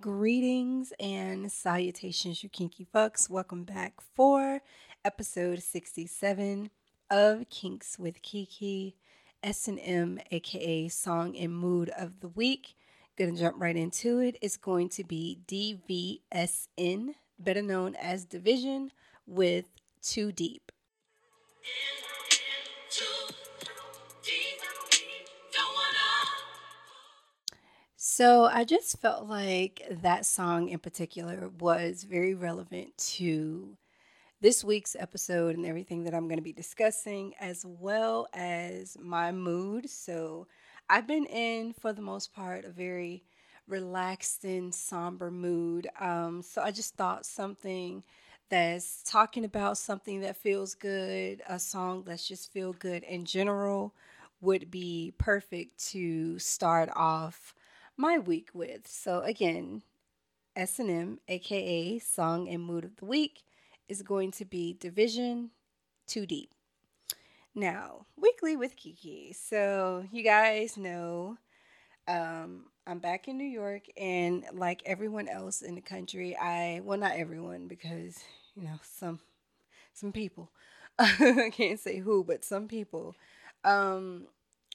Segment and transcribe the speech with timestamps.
[0.00, 3.28] Greetings and salutations, you kinky fucks.
[3.28, 4.62] Welcome back for
[5.04, 6.70] episode 67
[7.10, 8.96] of Kinks with Kiki,
[9.42, 12.76] S&M, aka Song and Mood of the Week.
[13.18, 14.38] Gonna jump right into it.
[14.40, 18.92] It's going to be DVSN, better known as Division,
[19.26, 19.66] with
[20.00, 20.72] Too Deep.
[28.20, 33.78] So I just felt like that song in particular was very relevant to
[34.42, 39.32] this week's episode and everything that I'm going to be discussing, as well as my
[39.32, 39.88] mood.
[39.88, 40.48] So
[40.90, 43.24] I've been in, for the most part, a very
[43.66, 45.88] relaxed and somber mood.
[45.98, 48.04] Um, so I just thought something
[48.50, 53.94] that's talking about something that feels good, a song that's just feel good in general,
[54.42, 57.54] would be perfect to start off
[58.00, 58.88] my week with.
[58.88, 59.82] So again,
[60.56, 63.42] S&M, aka Song and Mood of the Week,
[63.90, 65.50] is going to be Division
[66.06, 66.50] Too Deep.
[67.54, 69.34] Now, weekly with Kiki.
[69.34, 71.36] So you guys know
[72.08, 76.98] um, I'm back in New York, and like everyone else in the country, I well
[76.98, 78.18] not everyone because
[78.56, 79.20] you know some
[79.92, 80.50] some people
[80.98, 83.14] I can't say who, but some people
[83.62, 84.26] um,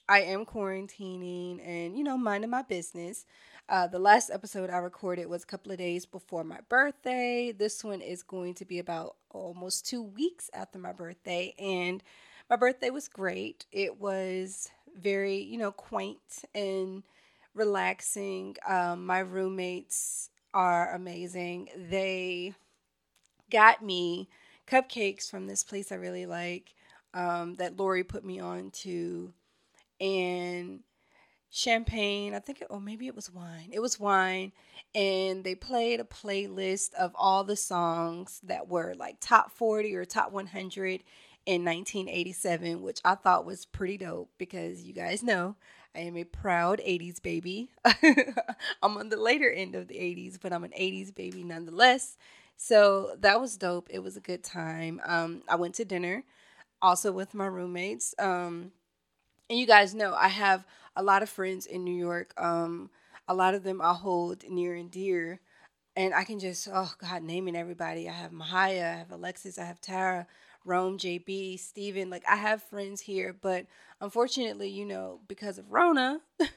[0.08, 3.26] I am quarantining and, you know, minding my business.
[3.68, 7.52] Uh, the last episode I recorded was a couple of days before my birthday.
[7.52, 11.54] This one is going to be about almost two weeks after my birthday.
[11.58, 12.02] And
[12.48, 13.66] my birthday was great.
[13.72, 17.02] It was very, you know, quaint and
[17.54, 18.56] relaxing.
[18.68, 21.68] Um, my roommates are amazing.
[21.90, 22.54] They
[23.50, 24.28] got me
[24.68, 26.74] cupcakes from this place I really like
[27.14, 29.32] um, that Lori put me on to
[30.00, 30.80] and
[31.50, 32.34] champagne.
[32.34, 33.70] I think, it, or maybe it was wine.
[33.72, 34.52] It was wine.
[34.94, 40.04] And they played a playlist of all the songs that were like top 40 or
[40.04, 41.02] top 100
[41.46, 45.56] in 1987, which I thought was pretty dope because you guys know
[45.94, 47.70] I am a proud 80s baby.
[48.82, 52.16] I'm on the later end of the 80s, but I'm an 80s baby nonetheless.
[52.56, 53.88] So that was dope.
[53.90, 55.00] It was a good time.
[55.06, 56.24] Um, I went to dinner
[56.82, 58.14] also with my roommates.
[58.18, 58.72] Um,
[59.48, 62.32] and you guys know I have a lot of friends in New York.
[62.36, 62.90] Um,
[63.28, 65.40] a lot of them I hold near and dear,
[65.96, 68.08] and I can just oh God, naming everybody.
[68.08, 70.26] I have Mahaya, I have Alexis, I have Tara,
[70.64, 72.10] Rome, JB, Steven.
[72.10, 73.66] Like I have friends here, but
[74.00, 76.20] unfortunately, you know, because of Rona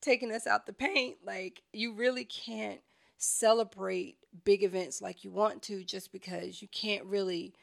[0.00, 2.80] taking us out the paint, like you really can't
[3.18, 7.54] celebrate big events like you want to just because you can't really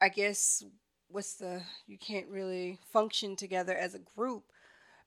[0.00, 0.64] I guess
[1.08, 4.44] what's the you can't really function together as a group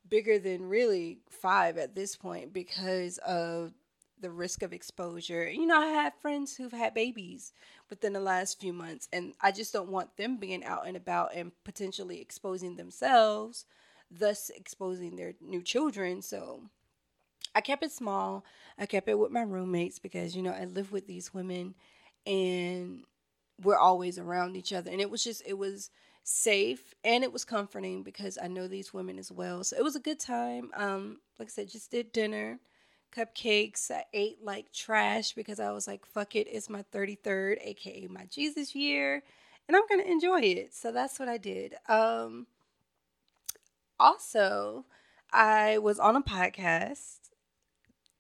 [0.08, 3.74] bigger than really five at this point because of
[4.20, 5.48] the risk of exposure.
[5.50, 7.54] You know, I have friends who've had babies
[7.90, 11.36] within the last few months, and I just don't want them being out and about
[11.36, 13.66] and potentially exposing themselves,
[14.10, 16.22] thus exposing their new children.
[16.22, 16.64] So
[17.54, 18.44] I kept it small.
[18.78, 21.76] I kept it with my roommates because, you know, I live with these women
[22.26, 23.04] and
[23.64, 24.92] we're always around each other.
[24.92, 25.90] And it was just, it was
[26.24, 29.64] safe and it was comforting because I know these women as well.
[29.64, 30.72] So it was a good time.
[30.76, 32.60] Um, like I said, just did dinner,
[33.16, 33.90] cupcakes.
[33.90, 38.26] I ate like trash because I was like, fuck it, it's my 33rd, aka my
[38.26, 39.24] Jesus year,
[39.68, 40.74] and I'm gonna enjoy it.
[40.74, 41.76] So that's what I did.
[41.88, 42.48] Um,
[44.00, 44.86] also,
[45.32, 47.27] I was on a podcast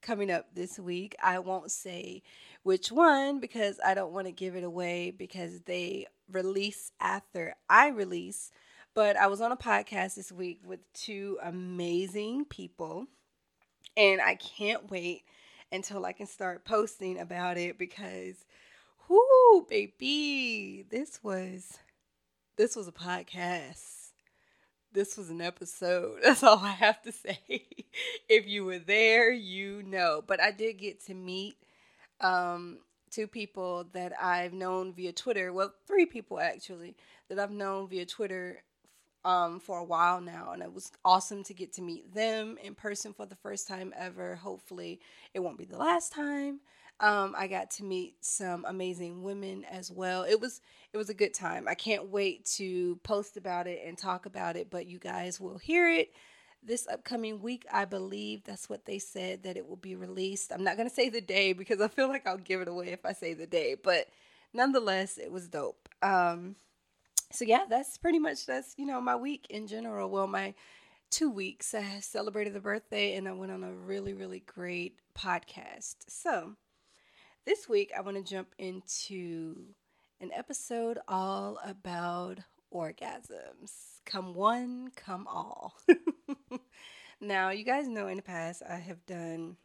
[0.07, 1.17] coming up this week.
[1.21, 2.23] I won't say
[2.63, 7.89] which one because I don't want to give it away because they release after I
[7.89, 8.51] release.
[8.93, 13.07] But I was on a podcast this week with two amazing people,
[13.97, 15.23] and I can't wait
[15.73, 18.45] until I can start posting about it because,
[19.09, 21.79] whoo, baby, this was
[22.55, 24.06] this was a podcast
[24.97, 26.19] this was an episode.
[26.23, 27.39] That's all I have to say.
[28.27, 30.23] if you were there, you know.
[30.25, 31.57] But I did get to meet
[32.19, 32.79] um,
[33.11, 35.53] two people that I've known via Twitter.
[35.53, 36.95] Well, three people actually
[37.29, 38.63] that I've known via Twitter
[39.23, 42.73] um, for a while now, and it was awesome to get to meet them in
[42.73, 44.35] person for the first time ever.
[44.35, 44.99] Hopefully,
[45.35, 46.61] it won't be the last time.
[46.99, 50.23] Um, I got to meet some amazing women as well.
[50.23, 50.61] It was
[50.93, 51.67] it was a good time.
[51.67, 55.57] I can't wait to post about it and talk about it, but you guys will
[55.57, 56.13] hear it
[56.63, 57.65] this upcoming week.
[57.71, 60.51] I believe that's what they said that it will be released.
[60.51, 62.87] I'm not going to say the day because I feel like I'll give it away
[62.87, 64.07] if I say the day, but
[64.53, 65.87] nonetheless, it was dope.
[66.01, 66.55] Um,
[67.31, 70.09] so yeah, that's pretty much that's you know my week in general.
[70.09, 70.55] Well, my
[71.09, 75.95] two weeks, I celebrated the birthday and I went on a really, really great podcast.
[76.07, 76.53] So,
[77.47, 79.67] this week, I want to jump into
[80.19, 82.39] an episode all about
[82.73, 84.01] orgasms.
[84.05, 85.73] Come one, come all.
[87.21, 89.55] now, you guys know in the past, I have done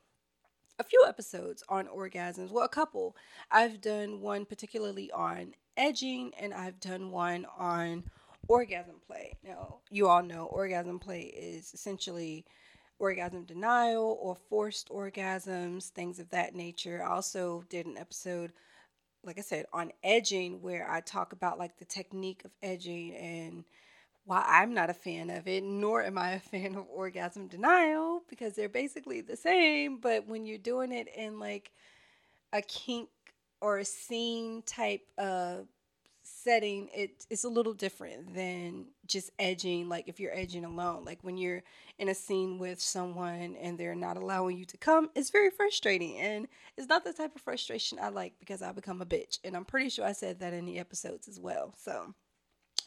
[0.79, 2.53] a few episodes on orgasms.
[2.53, 3.17] Well, a couple.
[3.51, 8.05] I've done one particularly on edging, and I've done one on
[8.47, 9.39] orgasm play.
[9.45, 12.45] Now, you all know orgasm play is essentially
[13.03, 17.03] orgasm denial or forced orgasms, things of that nature.
[17.03, 18.53] I also did an episode,
[19.25, 23.65] like I said, on edging where I talk about like the technique of edging and
[24.25, 28.23] why I'm not a fan of it, nor am I a fan of orgasm denial
[28.31, 29.99] because they're basically the same.
[29.99, 31.73] But when you're doing it in like
[32.53, 33.09] a kink
[33.61, 35.67] or a scene type of
[36.33, 39.89] setting, it, it's a little different than just edging.
[39.89, 41.63] Like if you're edging alone, like when you're
[41.99, 46.19] in a scene with someone and they're not allowing you to come, it's very frustrating.
[46.19, 49.39] And it's not the type of frustration I like because I become a bitch.
[49.45, 51.75] And I'm pretty sure I said that in the episodes as well.
[51.79, 52.15] So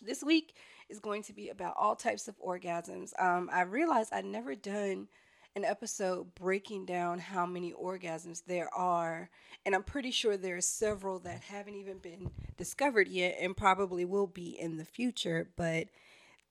[0.01, 0.55] this week
[0.89, 3.11] is going to be about all types of orgasms.
[3.21, 5.07] Um, I realized I'd never done
[5.55, 9.29] an episode breaking down how many orgasms there are.
[9.65, 14.03] And I'm pretty sure there are several that haven't even been discovered yet and probably
[14.03, 15.49] will be in the future.
[15.55, 15.87] But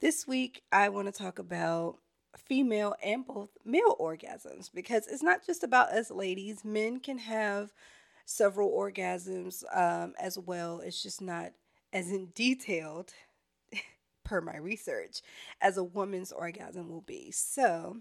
[0.01, 1.99] this week, I want to talk about
[2.39, 7.73] female and both male orgasms because it's not just about us ladies, men can have
[8.25, 10.81] several orgasms um, as well.
[10.81, 11.53] It's just not
[11.93, 13.12] as in detailed
[14.25, 15.21] per my research,
[15.61, 17.31] as a woman's orgasm will be.
[17.31, 17.99] So,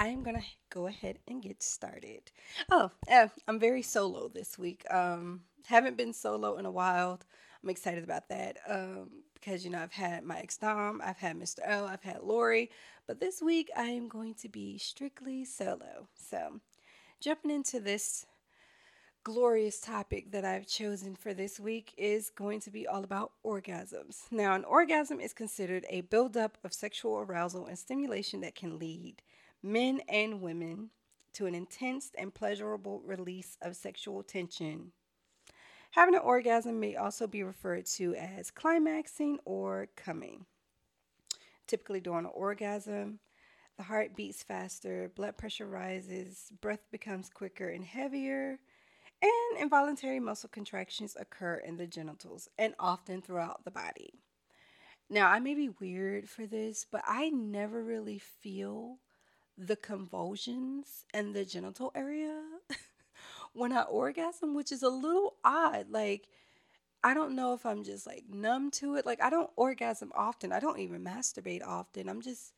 [0.00, 2.30] I am gonna go ahead and get started.
[2.70, 4.82] Oh, yeah, I'm very solo this week.
[4.90, 7.20] Um, haven't been solo in a while.
[7.62, 8.56] I'm excited about that.
[8.66, 11.58] Um, because you know I've had my ex Dom, I've had Mr.
[11.64, 12.70] L, I've had Lori,
[13.06, 16.08] but this week I am going to be strictly solo.
[16.14, 16.60] So,
[17.20, 18.24] jumping into this
[19.22, 24.30] glorious topic that I've chosen for this week is going to be all about orgasms.
[24.30, 29.22] Now, an orgasm is considered a buildup of sexual arousal and stimulation that can lead
[29.62, 30.90] men and women
[31.34, 34.92] to an intense and pleasurable release of sexual tension.
[35.92, 40.46] Having an orgasm may also be referred to as climaxing or coming.
[41.66, 43.18] Typically, during an orgasm,
[43.76, 48.58] the heart beats faster, blood pressure rises, breath becomes quicker and heavier,
[49.22, 54.12] and involuntary muscle contractions occur in the genitals and often throughout the body.
[55.08, 58.98] Now, I may be weird for this, but I never really feel
[59.60, 62.42] the convulsions in the genital area
[63.52, 65.90] when I orgasm, which is a little odd.
[65.90, 66.28] Like,
[67.04, 69.04] I don't know if I'm just like numb to it.
[69.04, 72.08] Like, I don't orgasm often, I don't even masturbate often.
[72.08, 72.54] I'm just,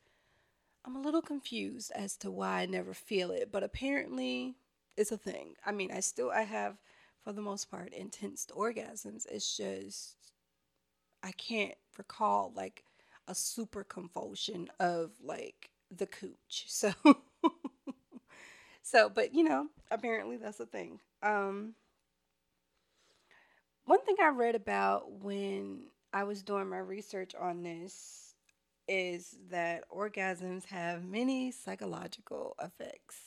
[0.85, 4.55] I'm a little confused as to why I never feel it, but apparently
[4.95, 5.55] it's a thing.
[5.65, 6.77] I mean, I still I have
[7.23, 9.25] for the most part intense orgasms.
[9.29, 10.15] It's just
[11.21, 12.83] I can't recall like
[13.27, 16.65] a super convulsion of like the cooch.
[16.67, 16.93] So
[18.81, 20.99] so but you know, apparently that's a thing.
[21.21, 21.75] Um
[23.85, 28.35] one thing I read about when I was doing my research on this
[28.87, 33.17] is that orgasms have many psychological effects.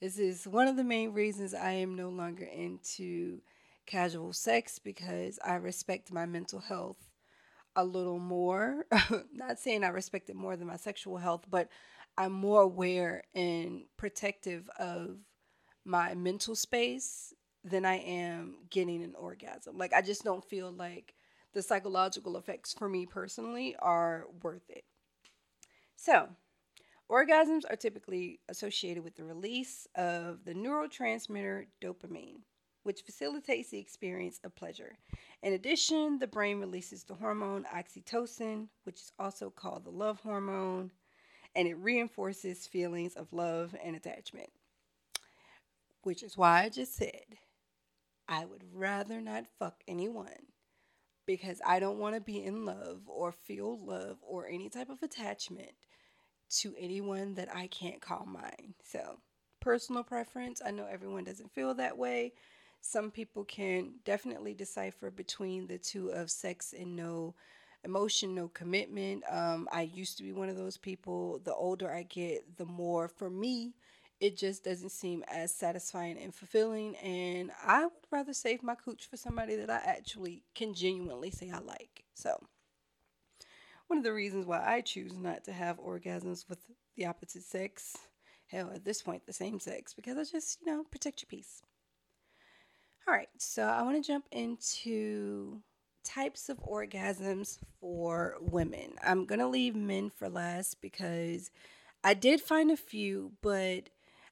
[0.00, 3.40] This is one of the main reasons I am no longer into
[3.86, 6.98] casual sex because I respect my mental health
[7.76, 8.86] a little more.
[9.32, 11.68] Not saying I respect it more than my sexual health, but
[12.16, 15.18] I'm more aware and protective of
[15.84, 17.32] my mental space
[17.64, 19.78] than I am getting an orgasm.
[19.78, 21.14] Like, I just don't feel like
[21.54, 24.84] the psychological effects for me personally are worth it.
[25.96, 26.28] So,
[27.12, 32.40] Orgasms are typically associated with the release of the neurotransmitter dopamine,
[32.82, 34.98] which facilitates the experience of pleasure.
[35.42, 40.90] In addition, the brain releases the hormone oxytocin, which is also called the love hormone,
[41.54, 44.50] and it reinforces feelings of love and attachment.
[46.02, 47.38] Which is why I just said
[48.28, 50.46] I would rather not fuck anyone
[51.26, 55.02] because I don't want to be in love or feel love or any type of
[55.02, 55.72] attachment
[56.60, 58.74] to anyone that I can't call mine.
[58.82, 59.18] So,
[59.60, 60.60] personal preference.
[60.64, 62.32] I know everyone doesn't feel that way.
[62.84, 67.34] Some people can definitely decipher between the two of sex and no
[67.84, 69.22] emotion, no commitment.
[69.30, 71.40] Um, I used to be one of those people.
[71.44, 73.74] The older I get, the more for me,
[74.18, 76.96] it just doesn't seem as satisfying and fulfilling.
[76.96, 81.50] And I would rather save my cooch for somebody that I actually can genuinely say
[81.50, 82.02] I like.
[82.14, 82.36] So,
[83.86, 86.58] one of the reasons why I choose not to have orgasms with
[86.96, 87.96] the opposite sex.
[88.48, 91.62] Hell, at this point, the same sex, because I just, you know, protect your peace.
[93.08, 95.60] All right, so I want to jump into
[96.04, 98.94] types of orgasms for women.
[99.02, 101.50] I'm going to leave men for last because
[102.04, 103.90] I did find a few, but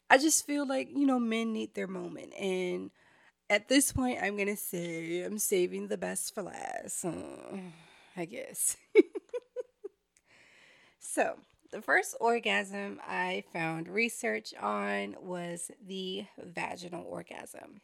[0.08, 2.32] I just feel like, you know, men need their moment.
[2.38, 2.92] And
[3.48, 7.04] at this point, I'm going to say I'm saving the best for last.
[7.04, 7.58] Uh,
[8.16, 8.76] I guess.
[11.00, 11.38] so,
[11.72, 17.80] the first orgasm I found research on was the vaginal orgasm.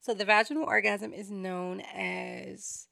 [0.00, 2.88] So, the vaginal orgasm is known as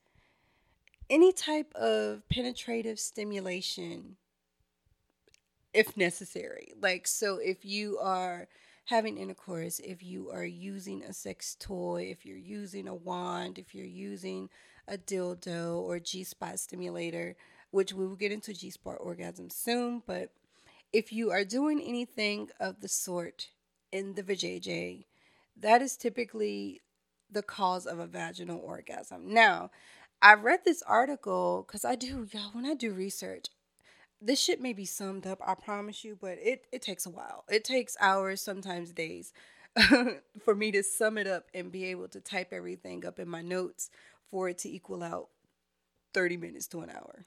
[1.08, 4.16] any type of penetrative stimulation
[5.76, 6.72] if necessary.
[6.80, 8.48] Like, so if you are
[8.86, 13.74] having intercourse, if you are using a sex toy, if you're using a wand, if
[13.74, 14.48] you're using
[14.88, 17.36] a dildo or G spot stimulator,
[17.72, 20.30] which we will get into G spot orgasm soon, but
[20.92, 23.48] if you are doing anything of the sort
[23.92, 25.04] in the vajayjay,
[25.60, 26.80] that is typically
[27.36, 29.32] the cause of a vaginal orgasm.
[29.34, 29.70] Now,
[30.22, 33.48] I read this article because I do, y'all, when I do research,
[34.22, 37.44] this shit may be summed up, I promise you, but it, it takes a while.
[37.50, 39.34] It takes hours, sometimes days,
[40.42, 43.42] for me to sum it up and be able to type everything up in my
[43.42, 43.90] notes
[44.30, 45.28] for it to equal out
[46.14, 47.26] 30 minutes to an hour.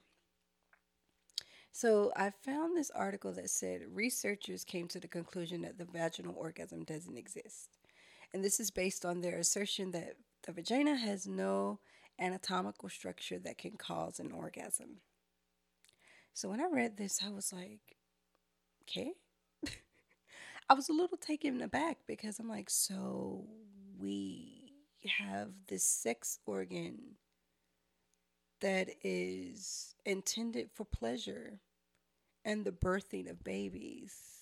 [1.71, 6.33] So I found this article that said researchers came to the conclusion that the vaginal
[6.35, 7.77] orgasm doesn't exist.
[8.33, 11.79] And this is based on their assertion that the vagina has no
[12.19, 14.97] anatomical structure that can cause an orgasm.
[16.33, 17.95] So when I read this, I was like,
[18.83, 19.13] okay.
[20.69, 23.45] I was a little taken aback because I'm like, so
[23.97, 24.73] we
[25.19, 27.15] have this sex organ
[28.61, 31.59] that is intended for pleasure
[32.45, 34.38] and the birthing of babies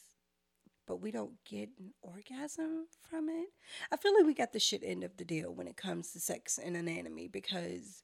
[0.87, 3.49] but we don't get an orgasm from it.
[3.91, 6.19] I feel like we got the shit end of the deal when it comes to
[6.19, 8.03] sex and anatomy because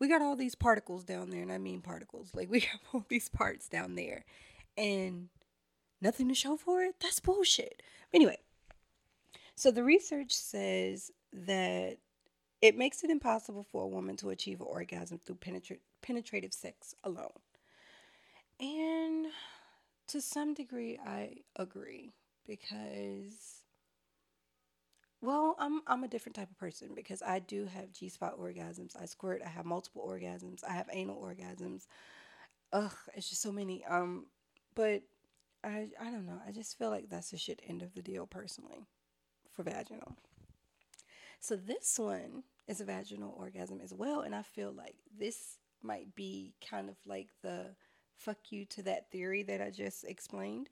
[0.00, 2.30] we got all these particles down there, and I mean particles.
[2.34, 4.24] Like we have all these parts down there,
[4.76, 5.28] and
[6.00, 6.96] nothing to show for it.
[7.00, 7.82] That's bullshit.
[8.12, 8.38] Anyway,
[9.54, 11.98] so the research says that
[12.60, 16.94] it makes it impossible for a woman to achieve an orgasm through penetra- penetrative sex
[17.04, 17.28] alone.
[18.58, 19.26] And
[20.08, 22.12] to some degree, I agree
[22.46, 23.62] because,
[25.20, 29.00] well, I'm I'm a different type of person because I do have G spot orgasms.
[29.00, 29.42] I squirt.
[29.44, 30.62] I have multiple orgasms.
[30.68, 31.86] I have anal orgasms.
[32.72, 33.84] Ugh, it's just so many.
[33.84, 34.26] Um,
[34.74, 35.02] but
[35.62, 36.40] I I don't know.
[36.46, 38.86] I just feel like that's the shit end of the deal personally
[39.52, 40.16] for vaginal.
[41.40, 46.14] So this one is a vaginal orgasm as well, and I feel like this might
[46.14, 47.74] be kind of like the
[48.16, 50.68] fuck you to that theory that I just explained.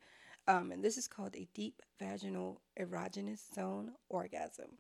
[0.49, 4.78] Um, and this is called a deep vaginal erogenous zone orgasm.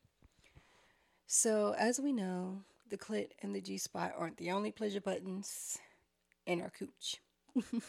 [1.26, 5.78] So, as we know, the clit and the G spot aren't the only pleasure buttons
[6.46, 7.20] in our cooch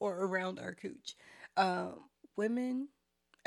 [0.00, 1.14] or around our cooch.
[1.56, 2.04] Um,
[2.36, 2.88] women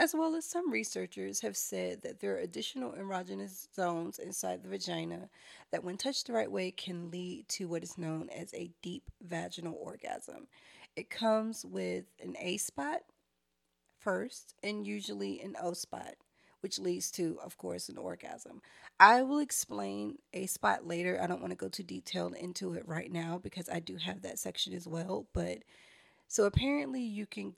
[0.02, 4.70] as well as some researchers have said that there are additional erogenous zones inside the
[4.70, 5.30] vagina
[5.72, 9.04] that, when touched the right way, can lead to what is known as a deep
[9.22, 10.48] vaginal orgasm.
[10.96, 13.02] It comes with an A spot
[14.00, 16.16] first and usually an O spot,
[16.62, 18.64] which leads to, of course, an orgasm.
[19.00, 21.20] I will explain A spot later.
[21.22, 24.24] I don't want to go too detailed into it right now because I do have
[24.24, 25.28] that section as well.
[25.32, 25.60] But
[26.28, 27.54] so apparently, you can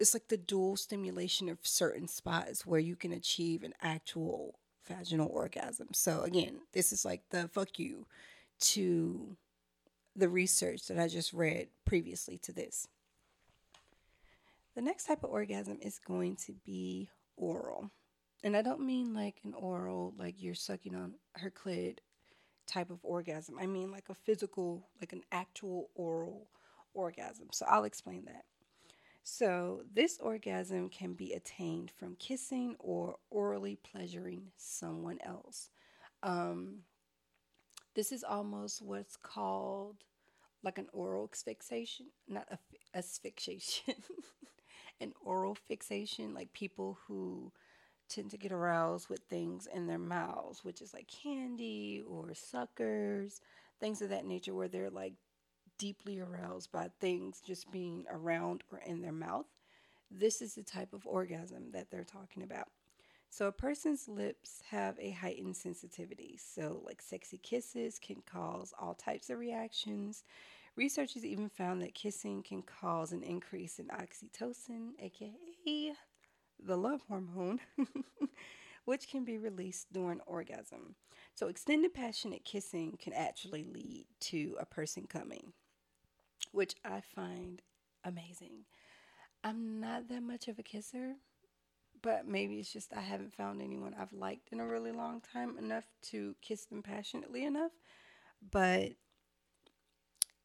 [0.00, 5.28] it's like the dual stimulation of certain spots where you can achieve an actual vaginal
[5.30, 5.88] orgasm.
[5.92, 8.06] So again, this is like the fuck you
[8.60, 9.36] to
[10.16, 12.88] the research that I just read previously to this.
[14.74, 17.90] The next type of orgasm is going to be oral.
[18.42, 21.98] And I don't mean like an oral, like you're sucking on her clit
[22.66, 23.56] type of orgasm.
[23.60, 26.46] I mean like a physical, like an actual oral
[26.94, 27.48] orgasm.
[27.52, 28.44] So I'll explain that.
[29.22, 35.70] So, this orgasm can be attained from kissing or orally pleasuring someone else.
[36.22, 36.80] Um,
[37.94, 40.04] this is almost what's called
[40.62, 42.58] like an oral fixation, not a
[42.96, 43.94] asphyxiation,
[45.00, 47.52] an oral fixation, like people who
[48.08, 53.40] tend to get aroused with things in their mouths, which is like candy or suckers,
[53.78, 55.14] things of that nature, where they're like
[55.80, 59.46] deeply aroused by things just being around or in their mouth,
[60.10, 62.68] this is the type of orgasm that they're talking about.
[63.30, 66.36] So, a person's lips have a heightened sensitivity.
[66.36, 70.24] So, like sexy kisses can cause all types of reactions.
[70.76, 75.94] Researchers even found that kissing can cause an increase in oxytocin, aka
[76.62, 77.60] the love hormone,
[78.84, 80.96] which can be released during orgasm.
[81.34, 85.52] So, extended passionate kissing can actually lead to a person coming,
[86.52, 87.62] which I find
[88.04, 88.64] amazing.
[89.42, 91.14] I'm not that much of a kisser,
[92.02, 95.56] but maybe it's just I haven't found anyone I've liked in a really long time
[95.58, 97.72] enough to kiss them passionately enough.
[98.50, 98.92] But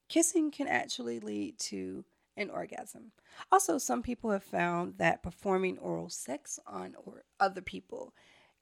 [0.08, 2.06] kissing can actually lead to
[2.38, 3.12] an orgasm.
[3.52, 8.14] Also, some people have found that performing oral sex on or other people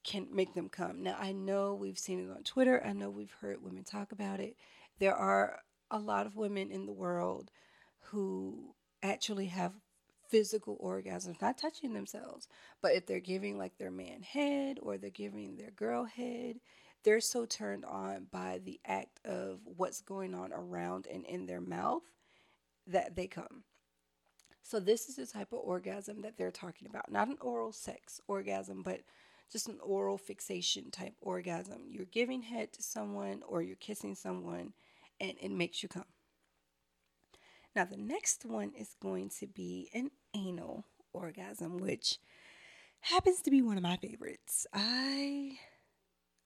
[0.04, 1.02] can make them come.
[1.02, 2.84] Now, I know we've seen it on Twitter.
[2.86, 4.58] I know we've heard women talk about it.
[5.00, 5.60] There are
[5.94, 7.52] a lot of women in the world
[8.00, 9.74] who actually have
[10.28, 12.48] physical orgasms, not touching themselves,
[12.82, 16.56] but if they're giving like their man head or they're giving their girl head,
[17.04, 21.62] they're so turned on by the act of what's going on around and in their
[21.62, 22.02] mouth
[22.88, 23.64] that they come.
[24.64, 27.12] So, this is the type of orgasm that they're talking about.
[27.12, 29.02] Not an oral sex orgasm, but
[29.52, 31.84] just an oral fixation type orgasm.
[31.90, 34.74] You're giving head to someone or you're kissing someone
[35.24, 36.06] and it makes you come.
[37.75, 42.20] Now, the next one is going to be an anal orgasm, which
[43.00, 44.68] happens to be one of my favorites.
[44.74, 45.58] I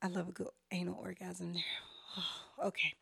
[0.01, 1.63] I love a good anal orgasm there.
[2.17, 2.93] Oh, okay.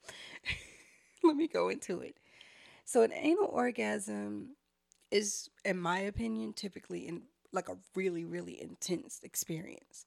[1.23, 2.17] Let me go into it.
[2.85, 4.55] So an anal orgasm
[5.11, 10.05] is in my opinion typically in like a really really intense experience.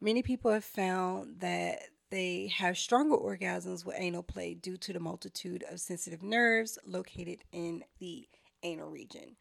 [0.00, 5.00] Many people have found that they have stronger orgasms with anal play due to the
[5.00, 8.28] multitude of sensitive nerves located in the
[8.62, 9.36] anal region.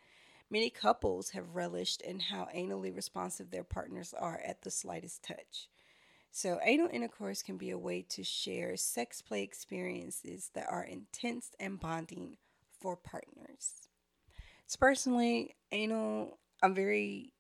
[0.51, 5.67] Many couples have relished in how anally responsive their partners are at the slightest touch.
[6.31, 11.51] So, anal intercourse can be a way to share sex play experiences that are intense
[11.59, 12.37] and bonding
[12.79, 13.87] for partners.
[14.67, 17.33] So, personally, anal, I'm very,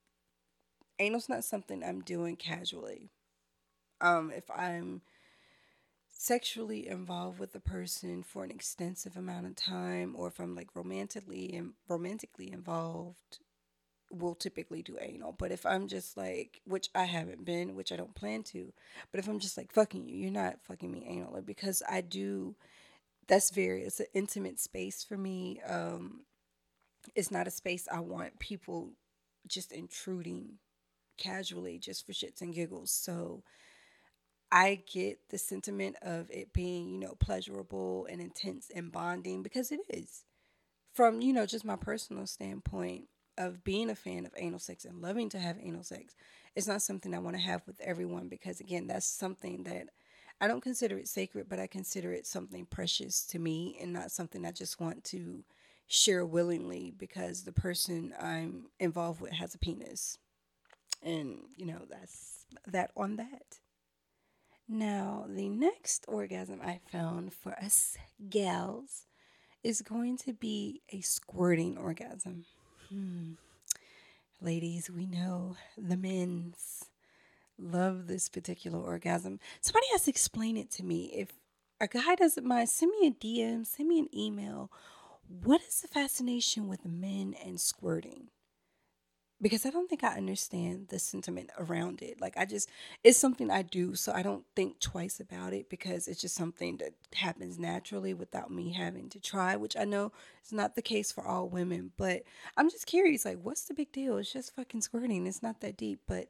[0.97, 3.11] anal's not something I'm doing casually.
[4.01, 5.01] Um, if I'm
[6.21, 10.67] sexually involved with a person for an extensive amount of time or if I'm like
[10.75, 13.39] romantically and romantically involved
[14.11, 15.31] we'll typically do anal.
[15.31, 18.73] But if I'm just like which I haven't been which I don't plan to
[19.13, 21.41] but if I'm just like fucking you you're not fucking me anal.
[21.41, 22.53] Because I do
[23.29, 26.25] that's very it's an intimate space for me um
[27.15, 28.89] it's not a space I want people
[29.47, 30.55] just intruding
[31.17, 32.91] casually just for shits and giggles.
[32.91, 33.41] So
[34.51, 39.71] I get the sentiment of it being, you know, pleasurable and intense and bonding because
[39.71, 40.23] it is.
[40.93, 43.05] From, you know, just my personal standpoint
[43.37, 46.15] of being a fan of anal sex and loving to have anal sex,
[46.55, 49.89] it's not something I want to have with everyone because, again, that's something that
[50.41, 54.11] I don't consider it sacred, but I consider it something precious to me and not
[54.11, 55.43] something I just want to
[55.87, 60.17] share willingly because the person I'm involved with has a penis.
[61.03, 63.59] And, you know, that's that on that.
[64.71, 67.97] Now, the next orgasm I found for us
[68.29, 69.07] gals
[69.63, 72.45] is going to be a squirting orgasm.
[72.89, 73.31] Hmm.
[74.39, 76.85] Ladies, we know the men's
[77.57, 79.39] love this particular orgasm.
[79.59, 81.05] Somebody has to explain it to me.
[81.15, 81.29] If
[81.81, 84.71] a guy doesn't mind, send me a DM, send me an email.
[85.27, 88.28] What is the fascination with men and squirting?
[89.41, 92.19] Because I don't think I understand the sentiment around it.
[92.19, 92.69] Like I just
[93.03, 96.77] it's something I do, so I don't think twice about it because it's just something
[96.77, 100.11] that happens naturally without me having to try, which I know
[100.43, 102.23] is not the case for all women, but
[102.57, 104.17] I'm just curious like what's the big deal?
[104.17, 105.27] It's just fucking squirting.
[105.27, 106.27] It's not that deep, but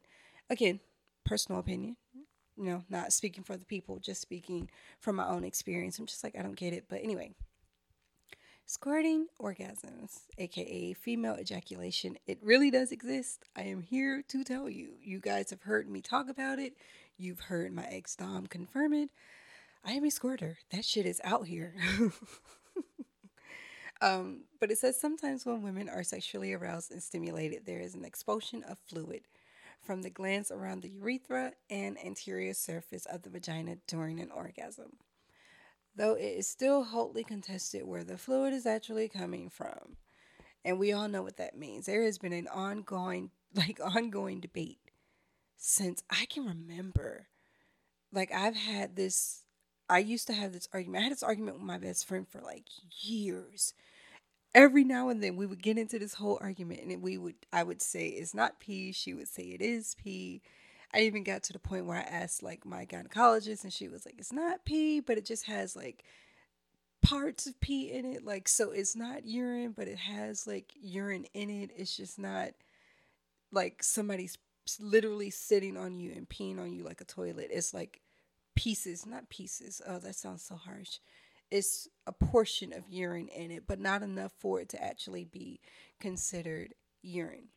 [0.49, 0.79] again,
[1.25, 1.97] personal opinion.
[2.57, 4.69] You know, not speaking for the people, just speaking
[4.99, 5.97] from my own experience.
[5.97, 7.31] I'm just like I don't get it, but anyway,
[8.71, 13.43] Squirting orgasms, aka female ejaculation, it really does exist.
[13.55, 14.89] I am here to tell you.
[15.01, 16.73] You guys have heard me talk about it.
[17.17, 19.09] You've heard my ex Dom confirm it.
[19.83, 20.59] I am a squirter.
[20.69, 21.73] That shit is out here.
[24.03, 28.05] um, but it says sometimes when women are sexually aroused and stimulated, there is an
[28.05, 29.21] expulsion of fluid
[29.81, 34.97] from the glands around the urethra and anterior surface of the vagina during an orgasm
[35.99, 39.97] though it is still hotly contested where the fluid is actually coming from.
[40.63, 41.85] And we all know what that means.
[41.85, 44.79] There has been an ongoing, like, ongoing debate
[45.57, 47.27] since I can remember.
[48.13, 49.43] Like, I've had this,
[49.89, 51.01] I used to have this argument.
[51.01, 52.65] I had this argument with my best friend for like
[53.01, 53.73] years.
[54.55, 57.63] Every now and then we would get into this whole argument and we would, I
[57.63, 58.93] would say it's not pee.
[58.93, 60.41] She would say it is pee
[60.93, 64.05] I even got to the point where I asked like my gynecologist, and she was
[64.05, 66.03] like, "It's not pee, but it just has like
[67.01, 68.23] parts of pee in it.
[68.25, 71.71] Like, so it's not urine, but it has like urine in it.
[71.75, 72.49] It's just not
[73.51, 74.37] like somebody's
[74.79, 77.49] literally sitting on you and peeing on you like a toilet.
[77.51, 78.01] It's like
[78.55, 79.81] pieces, not pieces.
[79.87, 80.99] Oh, that sounds so harsh.
[81.49, 85.59] It's a portion of urine in it, but not enough for it to actually be
[85.99, 87.47] considered urine.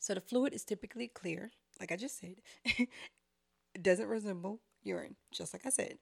[0.00, 2.36] So the fluid is typically clear, like I just said.
[3.80, 5.98] doesn't resemble urine, just like I said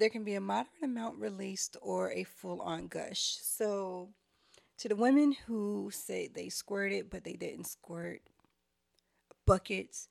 [0.00, 3.36] there can be a moderate amount released or a full on gush.
[3.42, 4.08] So,
[4.78, 8.22] to the women who say they squirted but they didn't squirt
[9.46, 10.08] buckets,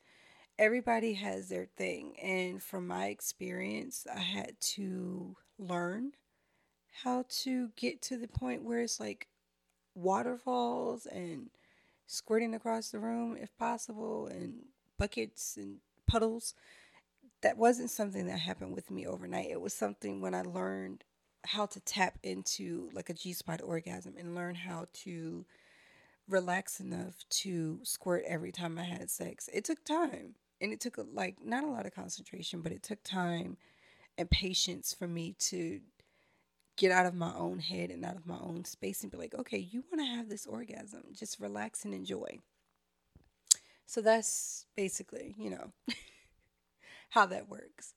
[0.59, 2.13] everybody has their thing.
[2.21, 6.11] And from my experience, I had to learn
[7.03, 9.27] how to get to the point where it's like
[9.95, 11.49] waterfalls and
[12.05, 14.65] squirting across the room if possible and
[14.99, 16.53] buckets and puddles
[17.41, 19.49] that wasn't something that happened with me overnight.
[19.49, 21.03] It was something when I learned
[21.45, 25.45] how to tap into like a G spot orgasm and learn how to
[26.27, 29.49] relax enough to squirt every time I had sex.
[29.53, 33.03] It took time and it took like not a lot of concentration, but it took
[33.03, 33.57] time
[34.17, 35.79] and patience for me to
[36.75, 39.33] get out of my own head and out of my own space and be like,
[39.33, 42.39] okay, you want to have this orgasm, just relax and enjoy.
[43.89, 45.71] So that's basically, you know.
[47.09, 47.95] how that works.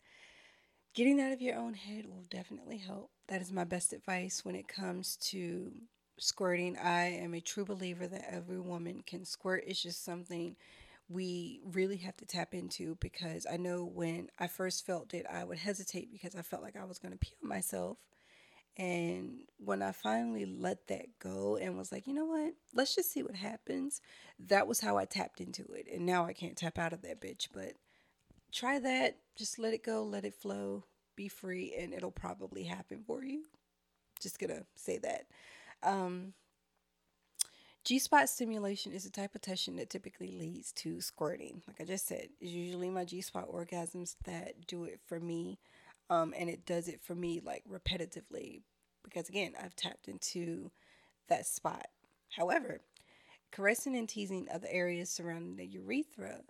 [0.94, 3.10] Getting out of your own head will definitely help.
[3.28, 5.70] That is my best advice when it comes to
[6.18, 6.78] squirting.
[6.78, 9.64] I am a true believer that every woman can squirt.
[9.66, 10.56] It's just something
[11.10, 15.44] we really have to tap into because I know when I first felt it, I
[15.44, 17.98] would hesitate because I felt like I was going to pee on myself.
[18.78, 23.12] And when I finally let that go and was like, you know what, let's just
[23.12, 24.00] see what happens,
[24.38, 25.86] that was how I tapped into it.
[25.92, 27.48] And now I can't tap out of that bitch.
[27.52, 27.74] But
[28.50, 29.18] try that.
[29.36, 30.84] Just let it go, let it flow,
[31.16, 33.44] be free, and it'll probably happen for you.
[34.20, 35.26] Just gonna say that.
[35.82, 36.34] Um,
[37.84, 41.62] G spot stimulation is a type of tension that typically leads to squirting.
[41.66, 45.58] Like I just said, it's usually my G spot orgasms that do it for me.
[46.12, 48.60] Um, and it does it for me like repetitively
[49.02, 50.70] because, again, I've tapped into
[51.30, 51.86] that spot.
[52.36, 52.82] However,
[53.50, 56.40] caressing and teasing other areas surrounding the urethra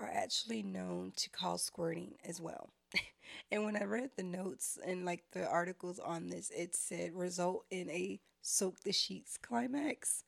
[0.00, 2.70] are actually known to cause squirting as well.
[3.52, 7.66] and when I read the notes and like the articles on this, it said result
[7.70, 10.24] in a soak the sheets climax.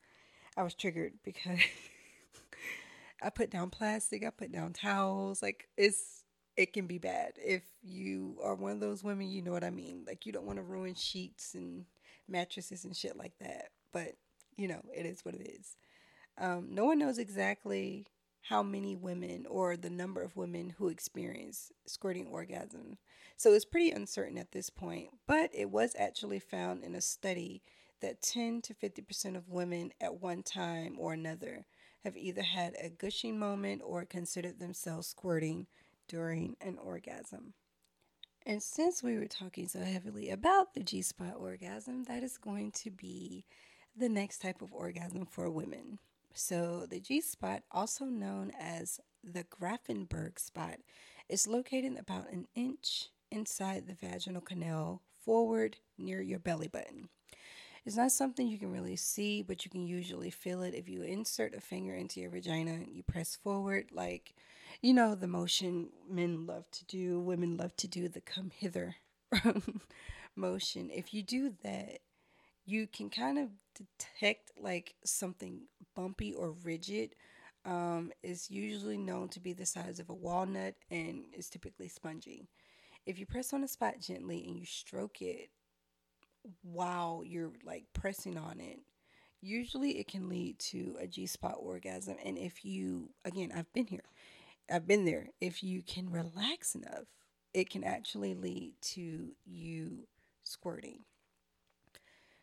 [0.55, 1.61] I was triggered because
[3.23, 5.41] I put down plastic, I put down towels.
[5.41, 6.24] Like it's
[6.57, 7.33] it can be bad.
[7.37, 10.03] If you are one of those women, you know what I mean.
[10.07, 11.85] Like you don't want to ruin sheets and
[12.27, 13.69] mattresses and shit like that.
[13.91, 14.13] But
[14.57, 15.75] you know, it is what it is.
[16.37, 18.07] Um, no one knows exactly
[18.41, 22.97] how many women or the number of women who experience squirting orgasm.
[23.37, 27.63] So it's pretty uncertain at this point, but it was actually found in a study
[28.01, 31.65] that 10 to 50% of women at one time or another
[32.03, 35.65] have either had a gushing moment or considered themselves squirting
[36.07, 37.53] during an orgasm.
[38.45, 42.71] And since we were talking so heavily about the G spot orgasm, that is going
[42.73, 43.45] to be
[43.97, 45.99] the next type of orgasm for women.
[46.33, 50.79] So, the G spot, also known as the Grafenberg spot,
[51.29, 57.09] is located about an inch inside the vaginal canal forward near your belly button.
[57.85, 61.03] It's not something you can really see, but you can usually feel it if you
[61.03, 64.33] insert a finger into your vagina and you press forward, like,
[64.81, 68.95] you know, the motion men love to do, women love to do the come hither
[70.35, 70.89] motion.
[70.93, 71.99] If you do that,
[72.65, 75.61] you can kind of detect like something
[75.95, 77.15] bumpy or rigid
[77.65, 82.47] um, is usually known to be the size of a walnut and is typically spongy.
[83.05, 85.49] If you press on a spot gently and you stroke it
[86.61, 88.79] while you're like pressing on it,
[89.41, 92.17] usually it can lead to a G spot orgasm.
[92.23, 94.03] And if you, again, I've been here,
[94.71, 95.27] I've been there.
[95.39, 97.05] If you can relax enough,
[97.53, 100.07] it can actually lead to you
[100.43, 101.01] squirting.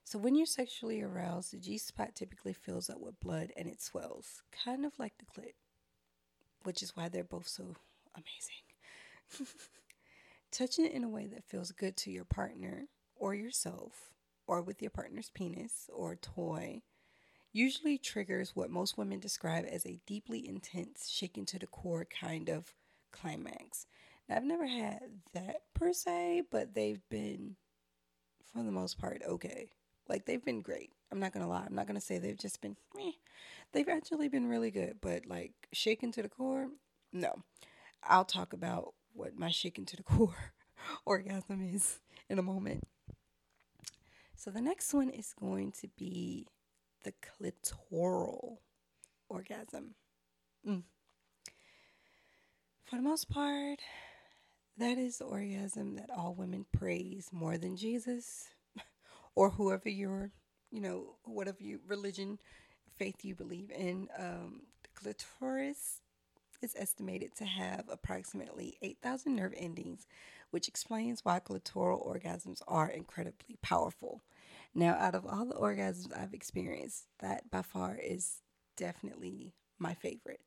[0.04, 3.80] So, when you're sexually aroused, the G spot typically fills up with blood and it
[3.80, 5.54] swells, kind of like the clit,
[6.64, 7.76] which is why they're both so
[8.14, 9.46] amazing.
[10.50, 14.10] Touching it in a way that feels good to your partner or yourself,
[14.46, 16.82] or with your partner's penis or toy,
[17.52, 22.48] usually triggers what most women describe as a deeply intense, shaking to the core kind
[22.48, 22.72] of
[23.12, 23.86] climax.
[24.28, 25.02] Now, I've never had
[25.34, 27.56] that per se, but they've been,
[28.52, 29.70] for the most part, okay.
[30.08, 30.90] Like they've been great.
[31.10, 31.64] I'm not gonna lie.
[31.66, 33.12] I'm not gonna say they've just been meh.
[33.72, 34.96] They've actually been really good.
[35.00, 36.68] But like shaken to the core,
[37.12, 37.34] no.
[38.02, 40.52] I'll talk about what my shaken to the core
[41.06, 42.84] orgasm is in a moment.
[44.36, 46.48] So the next one is going to be
[47.02, 48.58] the clitoral
[49.28, 49.94] orgasm.
[50.66, 50.82] Mm.
[52.84, 53.80] For the most part,
[54.78, 58.48] that is the orgasm that all women praise more than Jesus
[59.34, 60.30] or whoever your,
[60.70, 62.38] you know, whatever you religion,
[62.96, 64.08] faith you believe in.
[64.18, 66.00] Um, the clitoris
[66.62, 70.06] is estimated to have approximately 8,000 nerve endings,
[70.50, 74.22] which explains why clitoral orgasms are incredibly powerful.
[74.74, 78.40] Now, out of all the orgasms I've experienced, that by far is
[78.76, 80.40] definitely my favorite.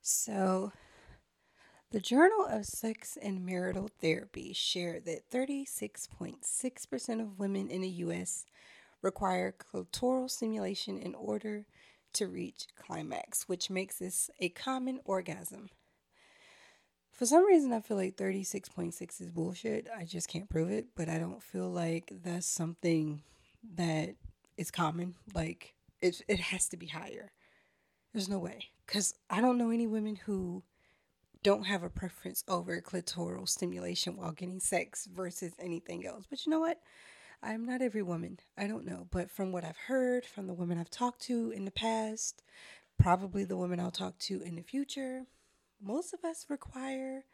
[0.00, 0.72] So,
[1.90, 8.44] the Journal of Sex and Marital Therapy shared that 36.6% of women in the U.S.
[9.02, 11.66] require clitoral stimulation in order
[12.12, 15.70] to reach climax, which makes this a common orgasm.
[17.10, 19.88] For some reason, I feel like 36.6 is bullshit.
[19.94, 23.22] I just can't prove it, but I don't feel like that's something
[23.76, 24.14] that
[24.56, 25.14] is common.
[25.34, 27.32] Like, it, it has to be higher.
[28.12, 28.70] There's no way.
[28.86, 30.62] Because I don't know any women who
[31.42, 36.24] don't have a preference over clitoral stimulation while getting sex versus anything else.
[36.28, 36.80] But you know what?
[37.42, 38.38] I'm not every woman.
[38.58, 39.06] I don't know.
[39.10, 42.42] But from what I've heard from the women I've talked to in the past,
[42.98, 45.24] probably the women I'll talk to in the future,
[45.82, 47.24] most of us require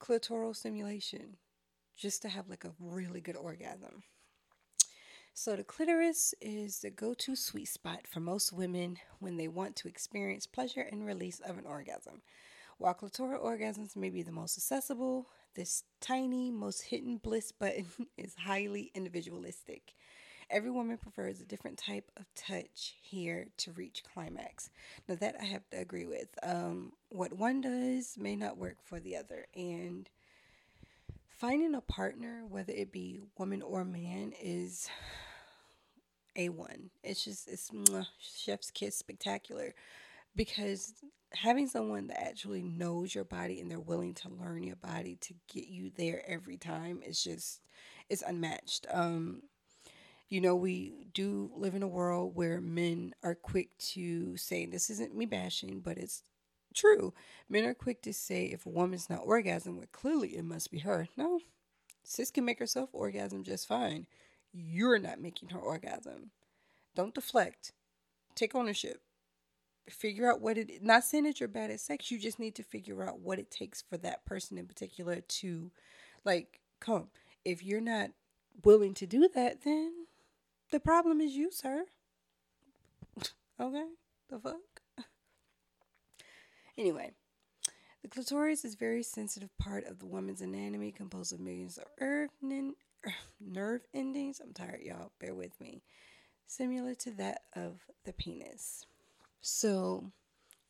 [0.00, 1.36] clitoral stimulation
[1.96, 4.02] just to have like a really good orgasm.
[5.36, 9.74] So, the clitoris is the go to sweet spot for most women when they want
[9.76, 12.22] to experience pleasure and release of an orgasm.
[12.78, 18.36] While clitoral orgasms may be the most accessible, this tiny, most hidden bliss button is
[18.36, 19.94] highly individualistic.
[20.50, 24.70] Every woman prefers a different type of touch here to reach climax.
[25.08, 26.28] Now, that I have to agree with.
[26.44, 29.46] Um, what one does may not work for the other.
[29.56, 30.08] And
[31.44, 34.88] finding a partner, whether it be woman or man, is
[36.38, 36.88] A1.
[37.02, 37.70] It's just, it's
[38.18, 39.74] chef's kiss spectacular
[40.34, 40.94] because
[41.34, 45.34] having someone that actually knows your body and they're willing to learn your body to
[45.52, 47.60] get you there every time is just
[48.08, 49.42] it's unmatched um
[50.28, 54.90] you know we do live in a world where men are quick to say this
[54.90, 56.22] isn't me bashing but it's
[56.74, 57.14] true.
[57.48, 60.80] Men are quick to say if a woman's not orgasm well clearly it must be
[60.80, 61.08] her.
[61.16, 61.40] No
[62.02, 64.06] sis can make herself orgasm just fine.
[64.52, 66.30] You're not making her orgasm.
[66.94, 67.72] Don't deflect.
[68.34, 69.00] Take ownership.
[69.88, 72.62] Figure out what it not saying that you're bad at sex you just need to
[72.62, 75.70] figure out what it takes for that person in particular to
[76.24, 77.08] like come.
[77.44, 78.10] If you're not
[78.64, 80.06] willing to do that then
[80.70, 81.84] the problem is you sir.
[83.60, 83.84] Okay?
[84.30, 84.73] The fuck
[86.78, 87.10] anyway
[88.02, 91.86] the clitoris is a very sensitive part of the woman's anatomy composed of millions of
[93.40, 95.82] nerve endings i'm tired y'all bear with me
[96.46, 98.86] similar to that of the penis
[99.46, 100.10] so,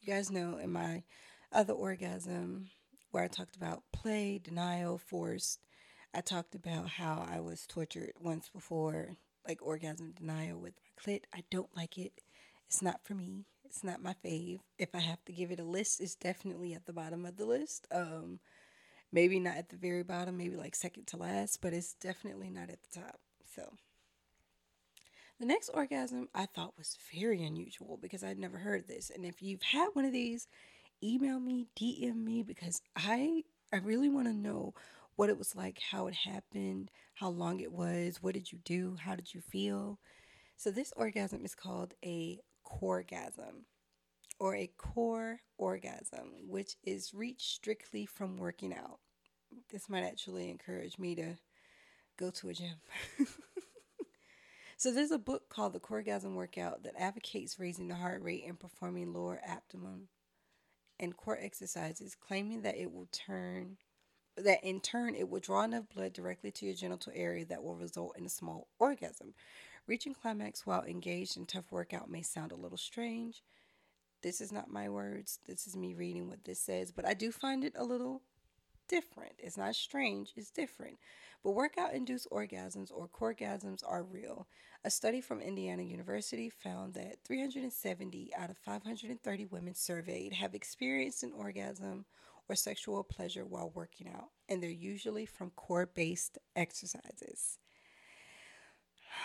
[0.00, 1.04] you guys know in my
[1.52, 2.70] other orgasm
[3.12, 5.60] where I talked about play, denial, forced,
[6.12, 11.22] I talked about how I was tortured once before, like orgasm denial with my clit.
[11.32, 12.14] I don't like it.
[12.66, 13.44] It's not for me.
[13.74, 14.60] It's not my fave.
[14.78, 17.44] If I have to give it a list, it's definitely at the bottom of the
[17.44, 17.88] list.
[17.90, 18.38] Um,
[19.10, 22.70] maybe not at the very bottom, maybe like second to last, but it's definitely not
[22.70, 23.18] at the top.
[23.52, 23.72] So
[25.40, 29.10] the next orgasm I thought was very unusual because I'd never heard this.
[29.12, 30.46] And if you've had one of these,
[31.02, 34.72] email me, DM me because I I really want to know
[35.16, 38.98] what it was like, how it happened, how long it was, what did you do,
[39.00, 39.98] how did you feel.
[40.56, 42.38] So this orgasm is called a
[42.80, 43.64] coregasm
[44.40, 48.98] or a core orgasm, which is reached strictly from working out.
[49.70, 51.36] This might actually encourage me to
[52.18, 52.76] go to a gym.
[54.84, 58.60] So there's a book called The Coregasm Workout that advocates raising the heart rate and
[58.60, 60.08] performing lower abdomen
[60.98, 63.78] and core exercises, claiming that it will turn
[64.36, 67.76] that in turn it will draw enough blood directly to your genital area that will
[67.76, 69.32] result in a small orgasm.
[69.86, 73.42] Reaching climax while engaged in tough workout may sound a little strange.
[74.22, 75.40] This is not my words.
[75.46, 78.22] This is me reading what this says, but I do find it a little
[78.88, 79.34] different.
[79.38, 80.96] It's not strange, it's different.
[81.42, 84.46] But workout induced orgasms or coregasms are real.
[84.84, 91.22] A study from Indiana University found that 370 out of 530 women surveyed have experienced
[91.22, 92.06] an orgasm
[92.48, 97.58] or sexual pleasure while working out, and they're usually from core based exercises.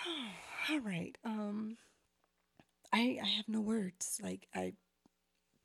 [0.70, 1.18] All right.
[1.24, 1.78] Um
[2.94, 4.20] I I have no words.
[4.24, 4.74] Like I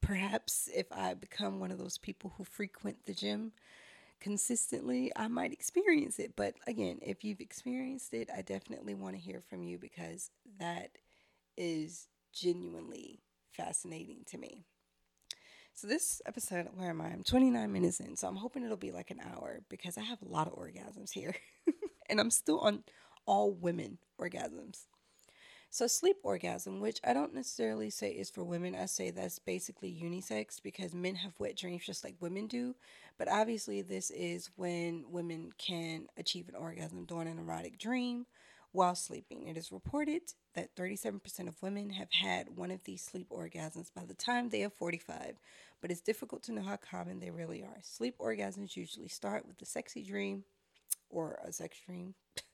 [0.01, 3.53] perhaps if I become one of those people who frequent the gym
[4.21, 6.35] consistently, I might experience it.
[6.37, 10.99] But again, if you've experienced it, I definitely want to hear from you because that
[11.57, 13.21] is genuinely
[13.53, 14.65] fascinating to me.
[15.75, 17.07] So this episode, where am I?
[17.07, 20.23] I'm 29 minutes in, so I'm hoping it'll be like an hour because I have
[20.23, 21.35] a lot of orgasms here.
[22.09, 22.85] and I'm still on
[23.27, 24.87] all women orgasms.
[25.75, 29.91] So, sleep orgasm, which I don't necessarily say is for women, I say that's basically
[29.91, 32.77] unisex because men have wet dreams just like women do.
[33.19, 38.27] But obviously, this is when women can achieve an orgasm during an erotic dream
[38.71, 39.49] while sleeping.
[39.49, 40.23] It is reported
[40.55, 44.63] that 37% of women have had one of these sleep orgasms by the time they
[44.63, 45.41] are 45,
[45.83, 47.79] but it's difficult to know how common they really are.
[47.83, 50.45] Sleep orgasms usually start with a sexy dream
[51.11, 52.15] or a sex dream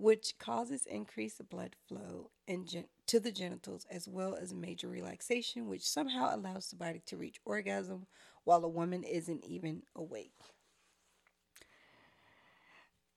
[0.00, 2.30] which causes increased blood flow
[2.64, 7.18] gen- to the genitals as well as major relaxation, which somehow allows the body to
[7.18, 8.06] reach orgasm
[8.44, 10.32] while a woman isn't even awake.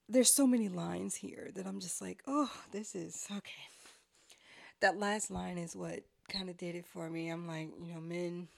[0.09, 3.69] There's so many lines here that I'm just like, oh, this is okay.
[4.81, 7.29] That last line is what kind of did it for me.
[7.29, 8.49] I'm like, you know, men,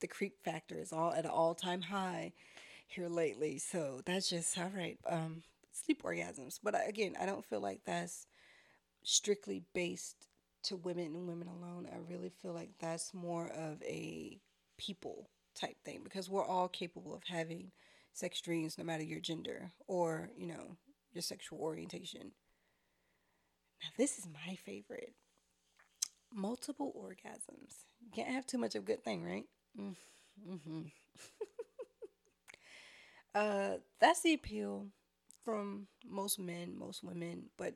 [0.00, 2.32] the creep factor is all at an all time high
[2.88, 3.58] here lately.
[3.58, 4.98] So that's just all right.
[5.08, 5.42] Um,
[5.84, 6.58] sleep orgasms.
[6.62, 8.26] But again, I don't feel like that's
[9.04, 10.28] strictly based
[10.64, 11.88] to women and women alone.
[11.92, 14.40] I really feel like that's more of a
[14.76, 17.72] people type thing because we're all capable of having
[18.12, 20.76] sex dreams no matter your gender or, you know,
[21.12, 22.32] your sexual orientation.
[23.82, 25.14] Now, this is my favorite.
[26.32, 27.84] Multiple orgasms.
[28.00, 29.44] You can't have too much of a good thing, right?
[29.78, 30.82] Mm-hmm.
[33.34, 34.88] uh, that's the appeal
[35.48, 37.72] from most men, most women, but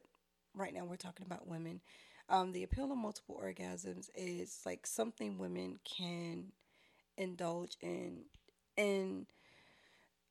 [0.55, 1.81] right now we're talking about women.
[2.29, 6.53] Um, the appeal of multiple orgasms is like something women can
[7.17, 8.25] indulge in.
[8.77, 9.25] And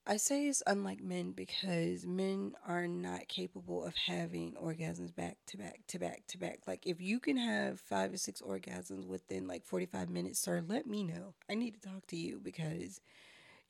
[0.06, 5.56] I say it's unlike men because men are not capable of having orgasms back to
[5.56, 6.60] back to back to back.
[6.68, 10.86] Like, if you can have five or six orgasms within like 45 minutes, sir, let
[10.86, 11.34] me know.
[11.50, 13.00] I need to talk to you because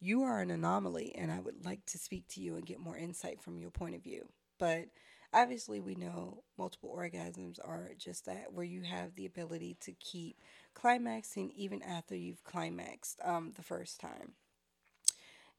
[0.02, 2.96] you are an anomaly, and I would like to speak to you and get more
[2.96, 4.26] insight from your point of view.
[4.58, 4.86] But
[5.32, 10.38] obviously, we know multiple orgasms are just that, where you have the ability to keep
[10.74, 14.32] climaxing even after you've climaxed um, the first time.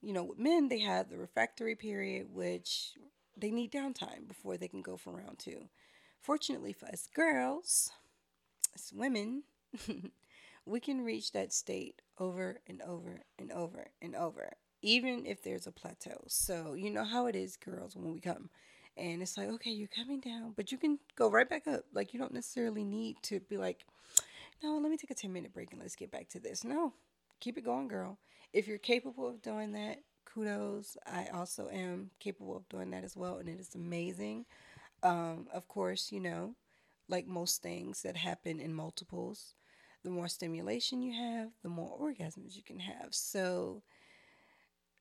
[0.01, 2.91] You know, with men, they have the refractory period, which
[3.37, 5.69] they need downtime before they can go for round two.
[6.21, 7.91] Fortunately for us girls,
[8.75, 9.43] as women,
[10.65, 15.67] we can reach that state over and over and over and over, even if there's
[15.67, 16.23] a plateau.
[16.27, 18.49] So, you know how it is, girls, when we come.
[18.95, 21.81] And it's like, okay, you're coming down, but you can go right back up.
[21.93, 23.85] Like, you don't necessarily need to be like,
[24.61, 26.63] no, let me take a 10 minute break and let's get back to this.
[26.63, 26.93] No,
[27.39, 28.17] keep it going, girl.
[28.53, 29.99] If you're capable of doing that,
[30.33, 30.97] kudos.
[31.05, 34.45] I also am capable of doing that as well, and it is amazing.
[35.01, 36.55] Um, of course, you know,
[37.09, 39.55] like most things that happen in multiples,
[40.03, 43.09] the more stimulation you have, the more orgasms you can have.
[43.11, 43.83] So,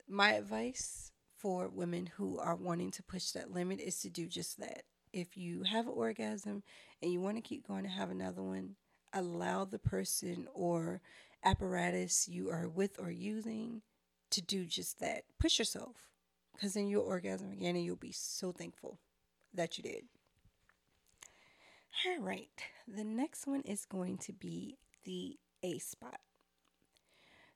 [0.09, 4.59] my advice for women who are wanting to push that limit is to do just
[4.61, 4.85] that.
[5.13, 6.63] If you have an orgasm
[7.03, 8.77] and you want to keep going to have another one,
[9.13, 11.01] allow the person or
[11.45, 13.83] apparatus you are with or using
[14.31, 15.25] to do just that.
[15.39, 15.97] Push yourself
[16.55, 18.99] because then you'll orgasm again and you'll be so thankful
[19.53, 20.05] that you did.
[22.07, 22.49] All right,
[22.89, 26.21] the next one is going to be the A spot.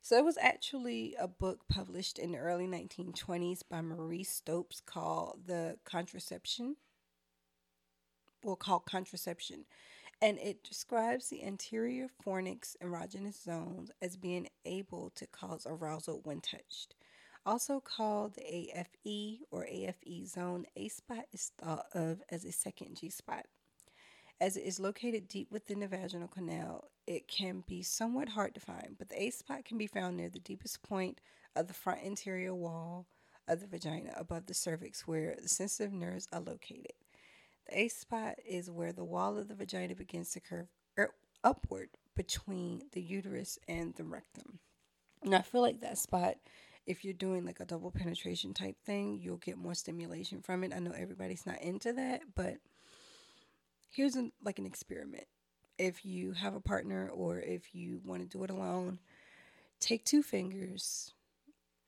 [0.01, 5.41] So it was actually a book published in the early 1920s by Marie Stopes called
[5.47, 6.77] The Contraception,
[8.43, 9.65] or called Contraception.
[10.21, 16.39] And it describes the anterior fornix erogenous zones as being able to cause arousal when
[16.39, 16.95] touched.
[17.45, 22.95] Also called the AFE or AFE zone, A spot is thought of as a second
[22.95, 23.45] G spot.
[24.39, 28.59] As it is located deep within the vaginal canal, it can be somewhat hard to
[28.59, 31.19] find, but the A spot can be found near the deepest point
[31.55, 33.07] of the front anterior wall
[33.47, 36.93] of the vagina above the cervix where the sensitive nerves are located.
[37.67, 40.67] The A spot is where the wall of the vagina begins to curve
[40.99, 44.59] er, upward between the uterus and the rectum.
[45.23, 46.35] And I feel like that spot,
[46.85, 50.73] if you're doing like a double penetration type thing, you'll get more stimulation from it.
[50.75, 52.57] I know everybody's not into that, but
[53.89, 55.27] here's an, like an experiment.
[55.77, 58.99] If you have a partner or if you want to do it alone,
[59.79, 61.13] take two fingers,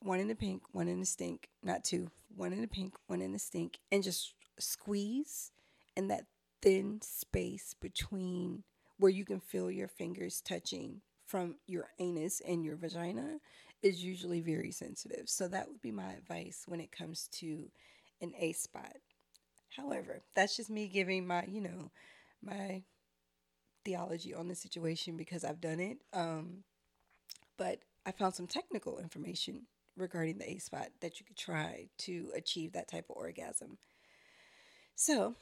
[0.01, 3.21] one in the pink, one in the stink, not two, one in the pink, one
[3.21, 5.51] in the stink, and just squeeze
[5.95, 6.25] in that
[6.61, 8.63] thin space between
[8.97, 13.37] where you can feel your fingers touching from your anus and your vagina
[13.81, 15.29] is usually very sensitive.
[15.29, 17.69] So that would be my advice when it comes to
[18.21, 18.97] an A spot.
[19.75, 21.91] However, that's just me giving my, you know,
[22.43, 22.83] my
[23.89, 25.97] theology on the situation because I've done it.
[26.13, 26.63] Um,
[27.57, 29.63] but I found some technical information
[29.97, 33.79] regarding the A spot that you could try to achieve that type of orgasm.
[34.95, 35.33] So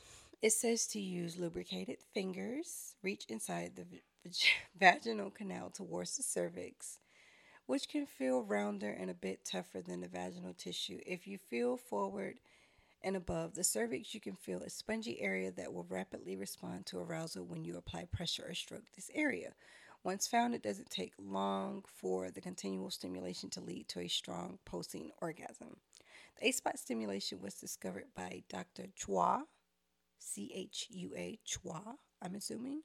[0.42, 3.86] it says to use lubricated fingers, reach inside the
[4.80, 7.00] vaginal canal towards the cervix,
[7.66, 11.00] which can feel rounder and a bit tougher than the vaginal tissue.
[11.06, 12.36] If you feel forward
[13.04, 17.00] and above the cervix, you can feel a spongy area that will rapidly respond to
[17.00, 19.54] arousal when you apply pressure or stroke this area.
[20.04, 24.58] Once found, it doesn't take long for the continual stimulation to lead to a strong
[24.66, 25.78] pulsing orgasm.
[26.40, 28.86] The A spot stimulation was discovered by Dr.
[29.00, 29.44] Chua,
[30.20, 32.84] C H U A, Chua, I'm assuming,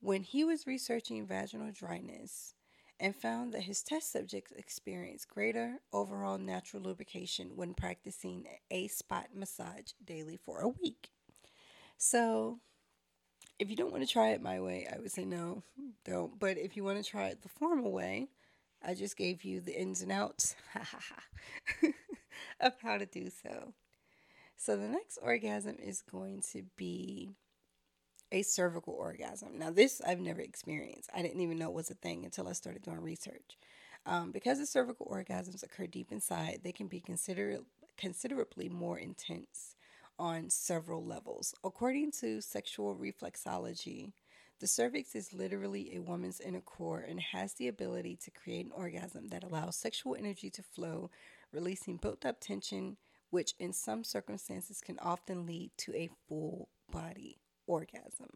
[0.00, 2.54] when he was researching vaginal dryness
[3.00, 9.28] and found that his test subjects experienced greater overall natural lubrication when practicing a spot
[9.34, 11.10] massage daily for a week.
[11.98, 12.60] So,
[13.58, 15.62] if you don't want to try it my way, I would say no,
[16.04, 16.38] don't.
[16.38, 18.28] But if you want to try it the formal way,
[18.84, 20.56] I just gave you the ins and outs
[22.60, 23.74] of how to do so.
[24.56, 27.36] So, the next orgasm is going to be
[28.32, 29.58] a cervical orgasm.
[29.58, 31.10] Now, this I've never experienced.
[31.14, 33.58] I didn't even know it was a thing until I started doing research.
[34.06, 37.60] Um, because the cervical orgasms occur deep inside, they can be consider-
[37.96, 39.76] considerably more intense
[40.18, 41.54] on several levels.
[41.62, 44.12] According to sexual reflexology,
[44.60, 48.72] the cervix is literally a woman's inner core and has the ability to create an
[48.72, 51.10] orgasm that allows sexual energy to flow,
[51.52, 52.96] releasing built up tension,
[53.30, 58.30] which in some circumstances can often lead to a full body orgasm.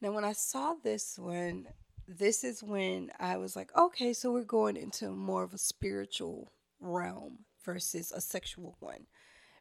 [0.00, 1.66] Now, when I saw this one,
[2.06, 6.52] this is when I was like, okay, so we're going into more of a spiritual
[6.80, 9.06] realm versus a sexual one.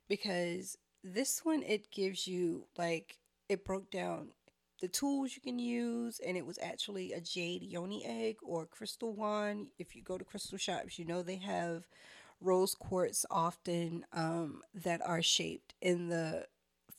[0.08, 3.18] Because this one, it gives you, like,
[3.50, 4.30] it broke down
[4.80, 9.14] the tools you can use, and it was actually a jade yoni egg or crystal
[9.14, 9.68] one.
[9.80, 11.88] If you go to crystal shops, you know they have
[12.40, 16.46] rose quartz often um, that are shaped in the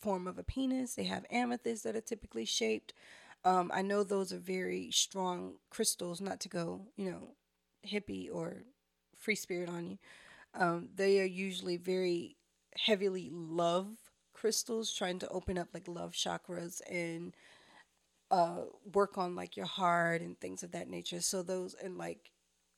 [0.01, 0.95] form of a penis.
[0.95, 2.95] They have amethysts that are typically shaped.
[3.45, 7.35] Um, I know those are very strong crystals, not to go, you know,
[7.87, 8.65] hippie or
[9.17, 9.99] free spirit on you.
[10.55, 12.37] Um, they are usually very
[12.77, 13.89] heavily love
[14.35, 17.35] crystals, trying to open up like love chakras and
[18.31, 21.21] uh, work on like your heart and things of that nature.
[21.21, 22.31] So those and like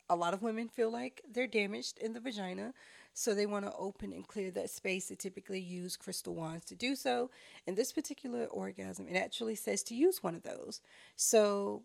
[0.08, 2.72] a lot of women feel like they're damaged in the vagina.
[3.14, 5.08] So they want to open and clear that space.
[5.08, 7.30] They typically use crystal wands to do so.
[7.66, 10.80] In this particular orgasm, it actually says to use one of those.
[11.16, 11.82] So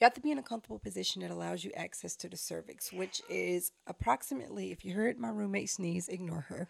[0.00, 2.92] you have to be in a comfortable position that allows you access to the cervix,
[2.92, 6.68] which is approximately, if you heard my roommate sneeze, ignore her,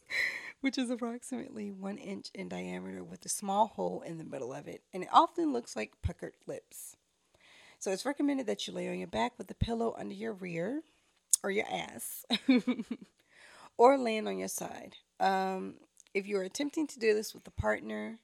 [0.60, 4.68] which is approximately one inch in diameter with a small hole in the middle of
[4.68, 4.82] it.
[4.92, 6.96] And it often looks like puckered lips.
[7.78, 10.82] So it's recommended that you lay on your back with a pillow under your rear
[11.42, 12.24] or your ass
[13.78, 14.96] or laying on your side.
[15.20, 15.74] Um,
[16.14, 18.18] if you're attempting to do this with a partner,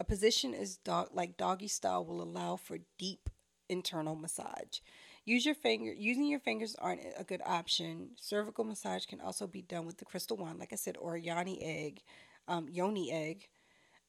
[0.00, 3.28] a position is dog like doggy style will allow for deep
[3.68, 4.80] internal massage.
[5.24, 8.10] Use your finger using your fingers aren't a good option.
[8.16, 11.62] Cervical massage can also be done with the crystal wand, like I said, or yoni
[11.62, 12.00] egg,
[12.46, 13.48] um, yoni egg.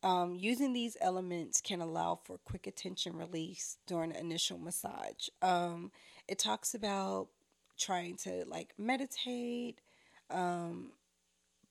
[0.02, 5.28] Um, using these elements can allow for quick attention release during initial massage.
[5.42, 5.92] Um,
[6.26, 7.28] it talks about
[7.80, 9.80] trying to like meditate,
[10.30, 10.92] um,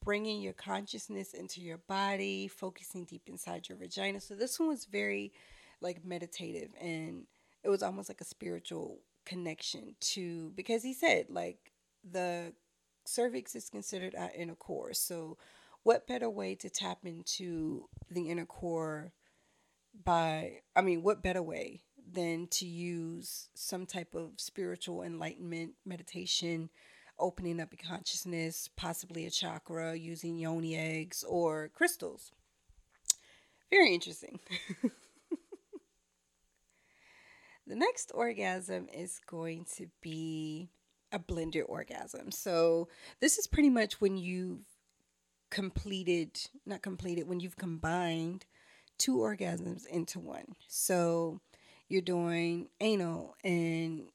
[0.03, 4.21] bringing your consciousness into your body, focusing deep inside your vagina.
[4.21, 5.33] So this one was very
[5.81, 7.25] like meditative and
[7.63, 11.73] it was almost like a spiritual connection to because he said like
[12.11, 12.53] the
[13.05, 14.95] cervix is considered our inner core.
[14.95, 15.37] So
[15.83, 19.13] what better way to tap into the inner core
[20.05, 21.83] by I mean what better way
[22.13, 26.71] than to use some type of spiritual enlightenment meditation,
[27.19, 32.33] opening up your consciousness, possibly a chakra, using yoni eggs or crystals.
[33.71, 34.41] Very interesting.
[37.67, 40.71] the next orgasm is going to be
[41.13, 42.31] a blended orgasm.
[42.31, 42.89] So,
[43.21, 44.65] this is pretty much when you've
[45.51, 48.45] completed, not completed, when you've combined
[48.99, 50.55] two orgasms into one.
[50.67, 51.41] So,
[51.89, 54.09] you're doing anal and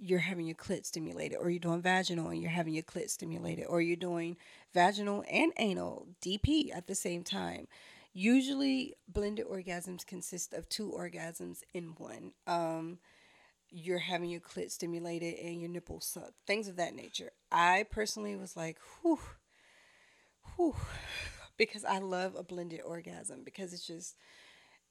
[0.00, 3.66] you're having your clit stimulated, or you're doing vaginal and you're having your clit stimulated,
[3.68, 4.36] or you're doing
[4.72, 7.66] vaginal and anal DP at the same time.
[8.12, 12.32] Usually, blended orgasms consist of two orgasms in one.
[12.46, 12.98] Um,
[13.70, 17.30] you're having your clit stimulated and your nipples sucked, things of that nature.
[17.52, 19.18] I personally was like, whew,
[20.56, 20.76] whew,
[21.56, 24.16] because I love a blended orgasm because it's just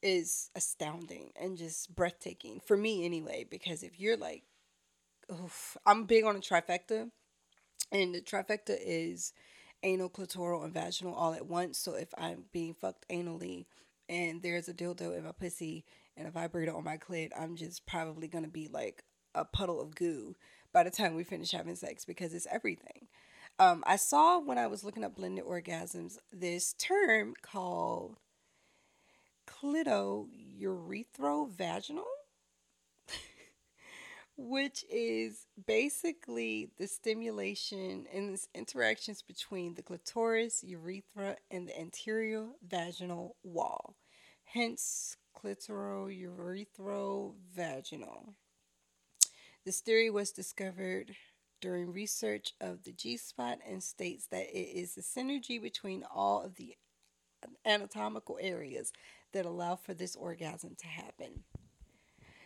[0.01, 3.45] is astounding and just breathtaking for me anyway.
[3.49, 4.43] Because if you're like,
[5.31, 7.09] oof, I'm big on a trifecta,
[7.91, 9.33] and the trifecta is
[9.83, 11.77] anal, clitoral, and vaginal all at once.
[11.77, 13.65] So if I'm being fucked anally
[14.09, 15.85] and there's a dildo in my pussy
[16.15, 19.03] and a vibrator on my clit, I'm just probably gonna be like
[19.35, 20.35] a puddle of goo
[20.73, 23.07] by the time we finish having sex because it's everything.
[23.59, 28.17] Um, I saw when I was looking up blended orgasms this term called
[29.47, 32.05] clito-urethro-vaginal,
[34.37, 43.37] which is basically the stimulation and interactions between the clitoris, urethra, and the anterior vaginal
[43.43, 43.95] wall.
[44.43, 48.33] Hence, clitoro-urethro-vaginal.
[49.65, 51.15] This theory was discovered
[51.59, 56.43] during research of the G spot and states that it is the synergy between all
[56.43, 56.75] of the
[57.65, 58.91] anatomical areas
[59.38, 61.43] that allow for this orgasm to happen.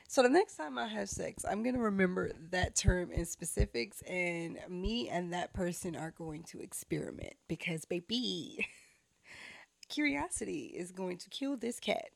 [0.09, 4.01] So the next time I have sex, I'm going to remember that term in specifics,
[4.01, 8.67] and me and that person are going to experiment because, baby,
[9.87, 12.09] curiosity is going to kill this cat.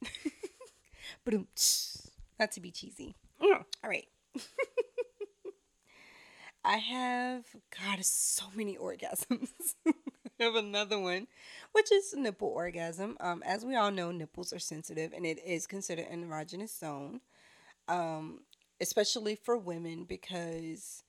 [1.24, 1.36] but
[2.38, 3.16] not to be cheesy.
[3.42, 4.10] All right.
[6.66, 7.46] I have,
[7.82, 9.76] God, so many orgasms.
[10.40, 11.28] Have another one,
[11.72, 13.16] which is nipple orgasm.
[13.22, 17.22] Um, as we all know, nipples are sensitive and it is considered an erogenous zone,
[17.88, 18.42] um,
[18.82, 21.04] especially for women because,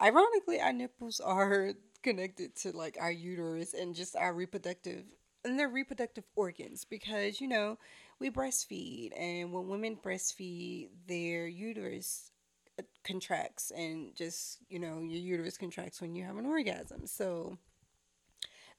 [0.00, 1.72] ironically, our nipples are
[2.02, 5.04] connected to like our uterus and just our reproductive
[5.44, 7.76] and their reproductive organs because you know
[8.20, 12.30] we breastfeed and when women breastfeed their uterus
[13.02, 17.58] contracts and just you know your uterus contracts when you have an orgasm so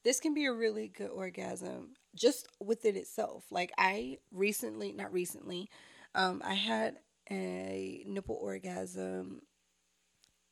[0.04, 3.46] this can be a really good orgasm just within itself.
[3.52, 5.70] Like i recently not recently
[6.16, 6.98] um i had
[7.30, 9.42] a nipple orgasm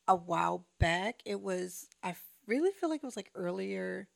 [0.06, 1.20] a while back.
[1.24, 2.14] It was i
[2.46, 4.08] really feel like it was like earlier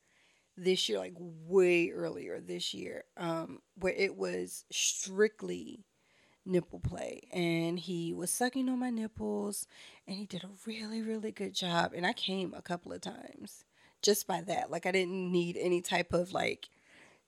[0.55, 5.85] this year like way earlier this year um where it was strictly
[6.45, 7.21] nipple play.
[7.31, 9.67] And he was sucking on my nipples
[10.07, 13.63] and he did a really really good job and I came a couple of times
[14.03, 16.69] just by that like I didn't need any type of like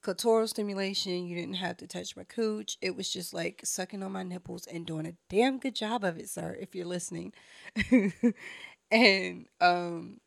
[0.04, 4.12] clitoral stimulation you didn't have to touch my cooch it was just like sucking on
[4.12, 7.34] my nipples and doing a damn good job of it sir if you're listening
[8.92, 10.20] and um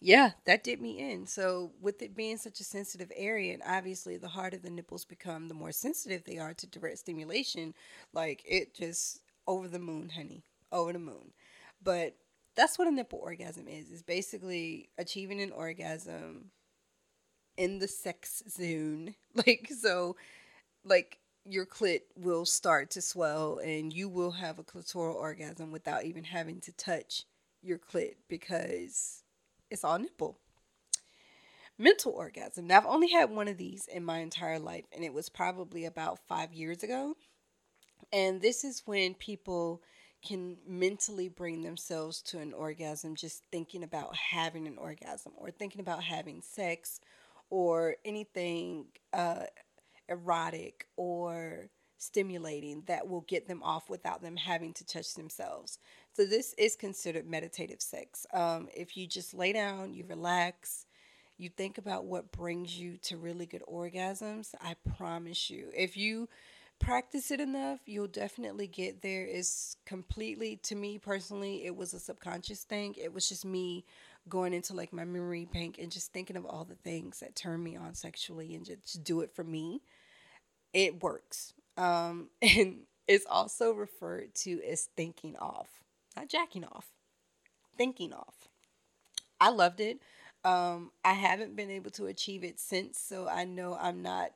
[0.00, 1.26] yeah, that did me in.
[1.26, 5.48] So, with it being such a sensitive area, and obviously the harder the nipples become,
[5.48, 7.74] the more sensitive they are to direct stimulation.
[8.12, 11.32] Like, it just over the moon, honey, over the moon.
[11.82, 12.14] But
[12.58, 13.88] that's what a nipple orgasm is.
[13.90, 16.50] Is basically achieving an orgasm
[17.56, 19.14] in the sex zone.
[19.46, 20.16] Like, so,
[20.84, 26.04] like, your clit will start to swell and you will have a clitoral orgasm without
[26.04, 27.22] even having to touch
[27.62, 29.22] your clit because
[29.70, 30.40] it's all nipple.
[31.78, 32.66] Mental orgasm.
[32.66, 35.84] Now, I've only had one of these in my entire life, and it was probably
[35.84, 37.14] about five years ago.
[38.12, 39.80] And this is when people
[40.26, 45.80] can mentally bring themselves to an orgasm just thinking about having an orgasm or thinking
[45.80, 47.00] about having sex
[47.50, 49.44] or anything uh,
[50.08, 55.78] erotic or stimulating that will get them off without them having to touch themselves.
[56.14, 58.26] So this is considered meditative sex.
[58.32, 60.86] Um, if you just lay down, you relax,
[61.36, 65.70] you think about what brings you to really good orgasms, I promise you.
[65.76, 66.28] If you
[66.80, 69.24] practice it enough, you'll definitely get there.
[69.26, 72.94] It's completely, to me personally, it was a subconscious thing.
[72.96, 73.84] It was just me
[74.28, 77.62] going into like my memory bank and just thinking of all the things that turn
[77.62, 79.82] me on sexually and just do it for me.
[80.72, 81.54] It works.
[81.76, 85.78] Um, and it's also referred to as thinking off
[86.18, 86.86] not jacking off,
[87.76, 88.48] thinking off.
[89.40, 90.00] I loved it.
[90.44, 94.30] Um, I haven't been able to achieve it since, so I know I'm not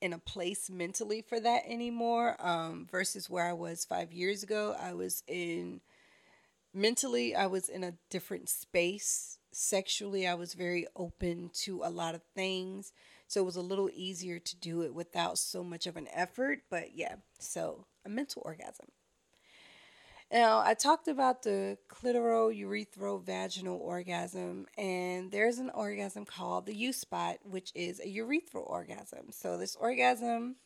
[0.00, 2.36] in a place mentally for that anymore.
[2.38, 5.80] Um, versus where I was five years ago, I was in
[6.72, 9.38] mentally, I was in a different space.
[9.52, 12.92] Sexually, I was very open to a lot of things,
[13.28, 16.62] so it was a little easier to do it without so much of an effort.
[16.68, 18.88] But yeah, so a mental orgasm.
[20.32, 27.36] Now, I talked about the clitoro-urethro-vaginal orgasm, and there's an orgasm called the U spot,
[27.44, 29.30] which is a urethral orgasm.
[29.30, 30.56] So, this orgasm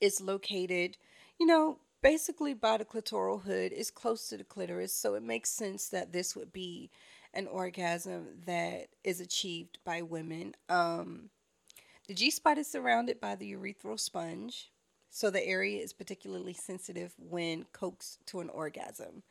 [0.00, 0.96] is located,
[1.40, 5.50] you know, basically by the clitoral hood is close to the clitoris, so it makes
[5.50, 6.90] sense that this would be
[7.32, 10.54] an orgasm that is achieved by women.
[10.68, 11.30] Um,
[12.06, 14.70] the G spot is surrounded by the urethral sponge,
[15.14, 19.22] so the area is particularly sensitive when coaxed to an orgasm.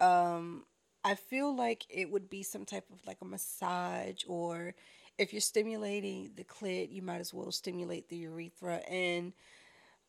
[0.00, 0.64] Um,
[1.04, 4.74] I feel like it would be some type of like a massage, or
[5.18, 8.78] if you're stimulating the clit, you might as well stimulate the urethra.
[8.90, 9.32] And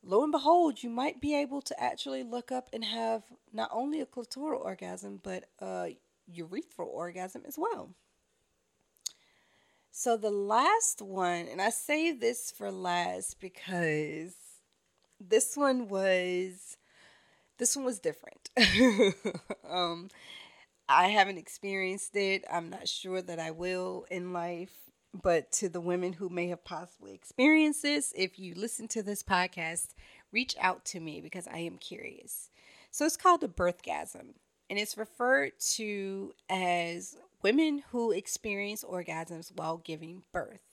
[0.01, 3.21] lo and behold, you might be able to actually look up and have
[3.53, 5.97] not only a clitoral orgasm, but a
[6.35, 7.91] urethral orgasm as well.
[9.91, 14.33] So the last one, and I say this for last because
[15.29, 16.77] this one was
[17.57, 18.49] this one was different.
[19.69, 20.09] um,
[20.89, 22.43] I haven't experienced it.
[22.51, 24.73] I'm not sure that I will in life.
[25.13, 29.21] But to the women who may have possibly experienced this, if you listen to this
[29.21, 29.89] podcast,
[30.31, 32.49] reach out to me because I am curious.
[32.91, 34.35] So it's called a birthgasm,
[34.69, 40.70] and it's referred to as women who experience orgasms while giving birth.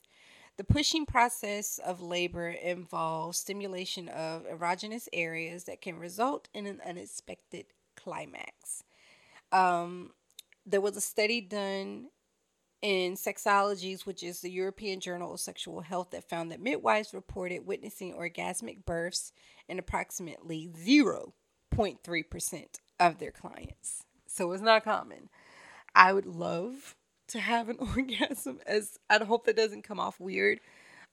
[0.58, 6.80] The pushing process of labor involves stimulation of erogenous areas that can result in an
[6.84, 8.82] unexpected climax.
[9.52, 10.10] Um,
[10.66, 12.08] there was a study done
[12.82, 17.64] in Sexologies, which is the European Journal of Sexual Health, that found that midwives reported
[17.64, 19.32] witnessing orgasmic births
[19.68, 22.64] in approximately 0.3%
[22.98, 24.02] of their clients.
[24.26, 25.28] So it's not common.
[25.94, 26.96] I would love
[27.28, 30.60] to have an orgasm, as I hope that doesn't come off weird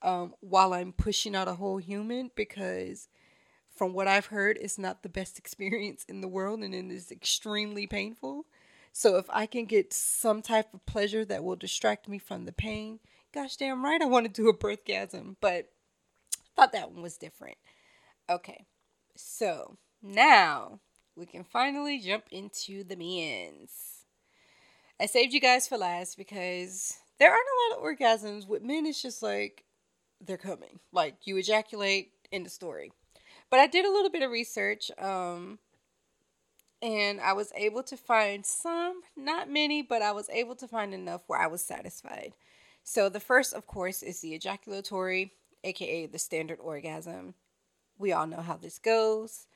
[0.02, 3.08] um, while I'm pushing out a whole human, because
[3.76, 7.12] from what I've heard, it's not the best experience in the world and it is
[7.12, 8.46] extremely painful.
[8.94, 12.54] So if I can get some type of pleasure that will distract me from the
[12.54, 13.00] pain,
[13.34, 15.70] gosh damn right I want to do a birthgasm, but
[16.34, 17.58] I thought that one was different.
[18.30, 18.66] Okay.
[19.18, 20.80] So now
[21.16, 23.95] we can finally jump into the men's.
[25.00, 28.48] I saved you guys for last because there aren't a lot of orgasms.
[28.48, 29.66] With men, it's just like
[30.22, 30.80] they're coming.
[30.92, 32.92] Like you ejaculate in the story.
[33.50, 34.92] But I did a little bit of research.
[34.98, 35.60] Um,
[36.82, 40.94] and I was able to find some, not many, but I was able to find
[40.94, 42.34] enough where I was satisfied.
[42.84, 45.34] So the first, of course, is the ejaculatory,
[45.64, 47.34] aka the standard orgasm.
[47.98, 49.48] We all know how this goes.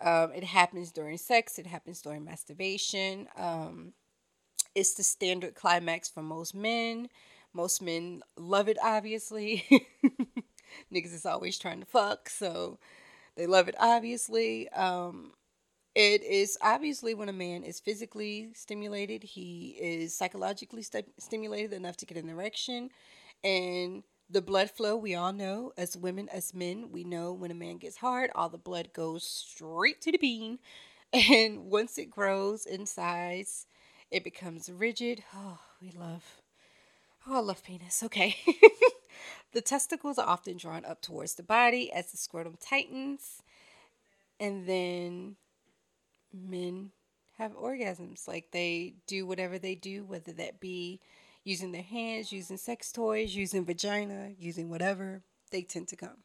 [0.00, 1.58] Um, it happens during sex.
[1.58, 3.28] It happens during masturbation.
[3.36, 3.92] Um,
[4.74, 7.08] it's the standard climax for most men.
[7.52, 9.64] Most men love it, obviously.
[10.92, 12.78] Niggas is always trying to fuck, so
[13.36, 14.68] they love it, obviously.
[14.70, 15.32] Um,
[15.94, 21.96] it is obviously when a man is physically stimulated, he is psychologically st- stimulated enough
[21.98, 22.90] to get an erection.
[23.42, 27.54] And the blood flow, we all know, as women, as men, we know when a
[27.54, 30.58] man gets hard, all the blood goes straight to the bean.
[31.12, 33.66] And once it grows in size,
[34.10, 35.22] it becomes rigid.
[35.34, 36.42] Oh, we love,
[37.26, 38.02] oh, I love penis.
[38.02, 38.36] Okay.
[39.52, 43.42] the testicles are often drawn up towards the body as the scrotum tightens.
[44.38, 45.36] And then
[46.32, 46.90] men
[47.38, 48.26] have orgasms.
[48.26, 51.00] Like they do whatever they do, whether that be
[51.44, 56.18] using their hands, using sex toys, using vagina, using whatever, they tend to come.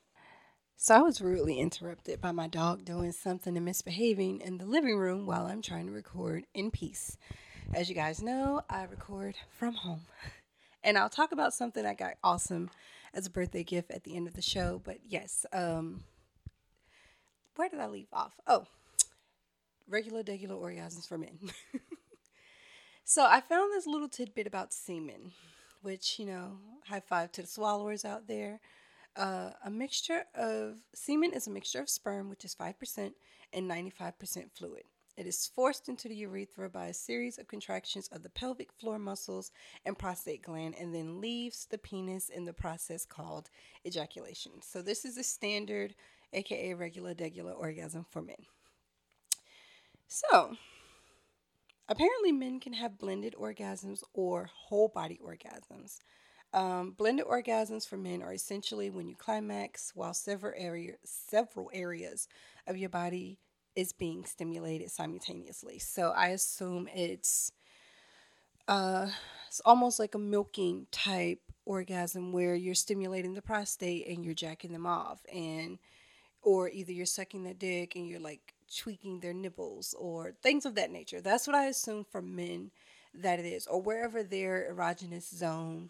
[0.78, 4.98] So I was rudely interrupted by my dog doing something and misbehaving in the living
[4.98, 7.18] room while I'm trying to record in peace.
[7.74, 10.02] As you guys know, I record from home.
[10.84, 12.70] And I'll talk about something I got awesome
[13.12, 14.80] as a birthday gift at the end of the show.
[14.84, 16.04] But yes, um,
[17.56, 18.40] where did I leave off?
[18.46, 18.66] Oh,
[19.90, 21.40] regular, regular orgasms for men.
[23.04, 25.32] so I found this little tidbit about semen,
[25.82, 28.60] which, you know, high five to the swallowers out there.
[29.16, 33.12] Uh, a mixture of semen is a mixture of sperm, which is 5%,
[33.54, 34.84] and 95% fluid.
[35.18, 39.00] It is forced into the urethra by a series of contractions of the pelvic floor
[39.00, 39.52] muscles
[39.86, 43.50] and prostate gland and then leaves the penis in the process called
[43.86, 44.52] ejaculation.
[44.62, 45.96] So, this is a standard,
[46.34, 48.46] aka regular, regular orgasm for men.
[50.08, 50.58] So,
[51.88, 56.00] apparently, men can have blended orgasms or whole body orgasms.
[56.54, 62.28] Um, blended orgasms for men are essentially when you climax while several area, several areas
[62.68, 63.40] of your body
[63.76, 65.80] is being stimulated simultaneously.
[65.80, 67.52] So I assume it's
[68.68, 69.10] uh,
[69.48, 74.72] it's almost like a milking type orgasm where you're stimulating the prostate and you're jacking
[74.72, 75.80] them off, and
[76.42, 80.76] or either you're sucking the dick and you're like tweaking their nipples or things of
[80.76, 81.22] that nature.
[81.22, 82.72] That's what I assume for men
[83.14, 85.90] that it is, or wherever their erogenous zone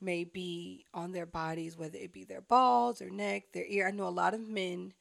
[0.00, 3.88] may be on their bodies, whether it be their balls or neck, their ear.
[3.88, 4.92] I know a lot of men,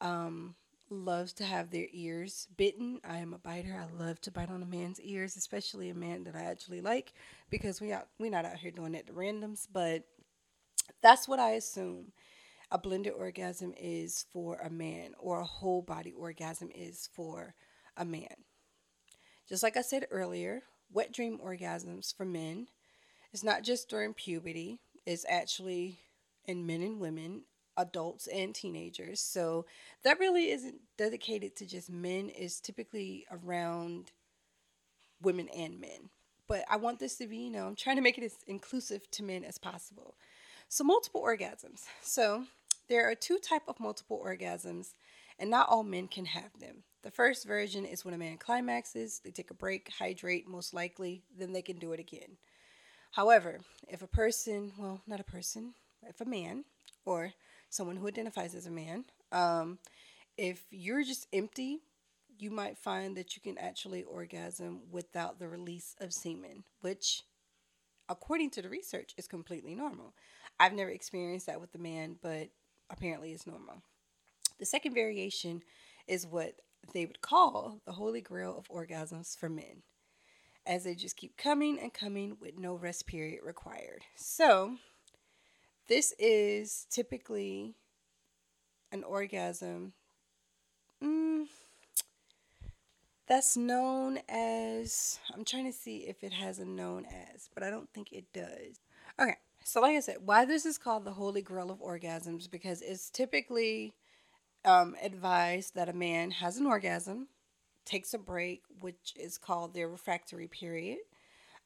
[0.00, 0.54] um,
[0.90, 3.00] loves to have their ears bitten.
[3.04, 3.76] I am a biter.
[3.78, 7.12] I love to bite on a man's ears, especially a man that I actually like,
[7.50, 9.66] because we out we're not out here doing it to randoms.
[9.72, 10.04] But
[11.02, 12.12] that's what I assume
[12.70, 17.54] a blended orgasm is for a man, or a whole body orgasm is for
[17.96, 18.44] a man.
[19.48, 20.62] Just like I said earlier,
[20.92, 22.68] wet dream orgasms for men
[23.32, 26.00] is not just during puberty, it's actually
[26.44, 27.42] in men and women
[27.76, 29.20] adults and teenagers.
[29.20, 29.66] So
[30.04, 34.12] that really isn't dedicated to just men, it's typically around
[35.22, 36.10] women and men.
[36.48, 39.10] But I want this to be, you know, I'm trying to make it as inclusive
[39.12, 40.14] to men as possible.
[40.68, 41.84] So multiple orgasms.
[42.02, 42.44] So
[42.88, 44.94] there are two type of multiple orgasms
[45.38, 46.84] and not all men can have them.
[47.02, 51.22] The first version is when a man climaxes, they take a break, hydrate most likely,
[51.36, 52.38] then they can do it again.
[53.12, 56.64] However, if a person, well, not a person, if a man
[57.04, 57.32] or
[57.70, 59.78] someone who identifies as a man, um,
[60.36, 61.80] if you're just empty,
[62.38, 67.22] you might find that you can actually orgasm without the release of semen, which,
[68.08, 70.14] according to the research, is completely normal.
[70.60, 72.48] I've never experienced that with a man, but
[72.90, 73.82] apparently it's normal.
[74.58, 75.62] The second variation
[76.06, 76.60] is what
[76.92, 79.82] they would call the holy grail of orgasms for men,
[80.66, 84.02] as they just keep coming and coming with no rest period required.
[84.14, 84.76] So,
[85.88, 87.74] this is typically
[88.92, 89.92] an orgasm
[91.02, 91.46] mm,
[93.26, 97.70] that's known as, I'm trying to see if it has a known as, but I
[97.70, 98.80] don't think it does.
[99.20, 102.82] Okay, so like I said, why this is called the Holy Grail of Orgasms, because
[102.82, 103.94] it's typically
[104.64, 107.28] um, advised that a man has an orgasm,
[107.84, 110.98] takes a break, which is called their refractory period,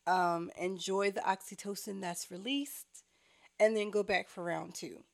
[0.06, 3.04] um, enjoy the oxytocin that's released,
[3.60, 5.04] and then go back for round two.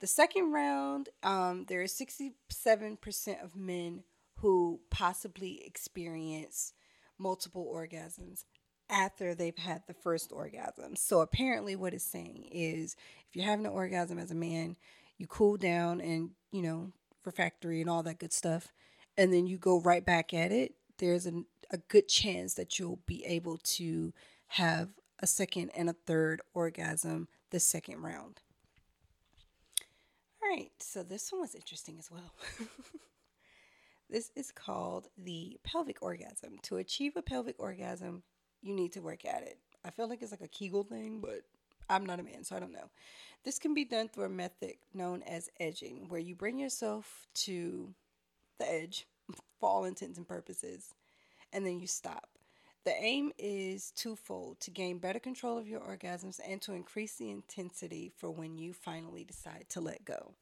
[0.00, 4.02] The second round, um, there is 67% of men
[4.40, 6.74] who possibly experience
[7.18, 8.44] multiple orgasms
[8.90, 10.96] after they've had the first orgasm.
[10.96, 12.94] So apparently, what it's saying is
[13.28, 14.76] if you're having an orgasm as a man,
[15.16, 16.92] you cool down and, you know,
[17.24, 18.72] refractory and all that good stuff,
[19.16, 20.74] and then you go right back at it.
[20.98, 24.12] There's an, a good chance that you'll be able to
[24.48, 28.40] have a second and a third orgasm the second round.
[30.42, 32.32] All right, so this one was interesting as well.
[34.10, 36.58] this is called the pelvic orgasm.
[36.62, 38.22] To achieve a pelvic orgasm,
[38.62, 39.58] you need to work at it.
[39.84, 41.42] I feel like it's like a Kegel thing, but
[41.88, 42.90] I'm not a man, so I don't know.
[43.44, 47.94] This can be done through a method known as edging, where you bring yourself to
[48.58, 49.06] the edge
[49.60, 50.94] for all intents and purposes,
[51.52, 52.28] and then you stop.
[52.86, 57.32] The aim is twofold to gain better control of your orgasms and to increase the
[57.32, 60.34] intensity for when you finally decide to let go.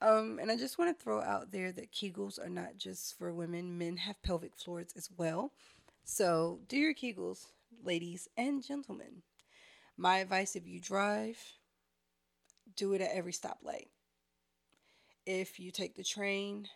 [0.00, 3.34] Um, and I just want to throw out there that Kegels are not just for
[3.34, 5.50] women, men have pelvic floors as well.
[6.04, 7.46] So do your Kegels,
[7.84, 9.22] ladies and gentlemen.
[9.96, 11.38] My advice if you drive,
[12.76, 13.88] do it at every stoplight.
[15.26, 16.68] If you take the train,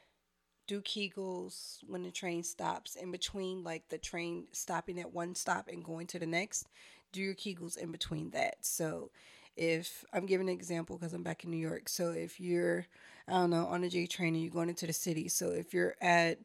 [0.67, 5.69] do Kegels when the train stops in between, like the train stopping at one stop
[5.69, 6.69] and going to the next.
[7.13, 8.57] Do your Kegels in between that.
[8.63, 9.11] So,
[9.57, 12.87] if I'm giving an example because I'm back in New York, so if you're,
[13.29, 15.73] I don't know, on a J train and you're going into the city, so if
[15.73, 16.39] you're at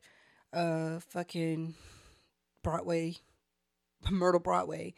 [0.53, 1.75] uh fucking
[2.61, 3.15] Broadway,
[4.09, 4.93] Myrtle Broadway,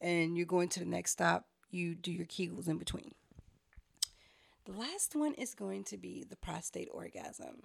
[0.00, 3.12] and you're going to the next stop, you do your Kegels in between.
[4.64, 7.62] The last one is going to be the prostate orgasm.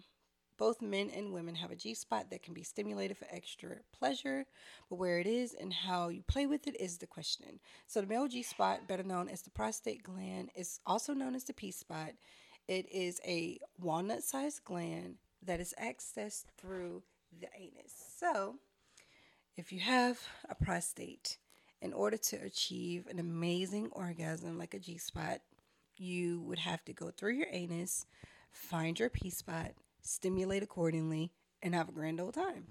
[0.57, 4.45] Both men and women have a G spot that can be stimulated for extra pleasure,
[4.89, 7.59] but where it is and how you play with it is the question.
[7.87, 11.43] So, the male G spot, better known as the prostate gland, is also known as
[11.43, 12.11] the P spot.
[12.67, 17.03] It is a walnut sized gland that is accessed through
[17.39, 17.93] the anus.
[18.17, 18.55] So,
[19.57, 21.37] if you have a prostate,
[21.81, 25.41] in order to achieve an amazing orgasm like a G spot,
[25.97, 28.05] you would have to go through your anus,
[28.51, 29.73] find your P spot,
[30.05, 31.31] stimulate accordingly,
[31.61, 32.65] and have a grand old time.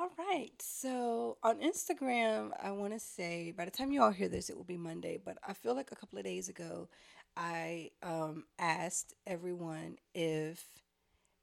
[0.00, 4.28] All right, so on Instagram, I want to say by the time you all hear
[4.28, 6.88] this, it will be Monday, but I feel like a couple of days ago,
[7.36, 10.64] I um, asked everyone if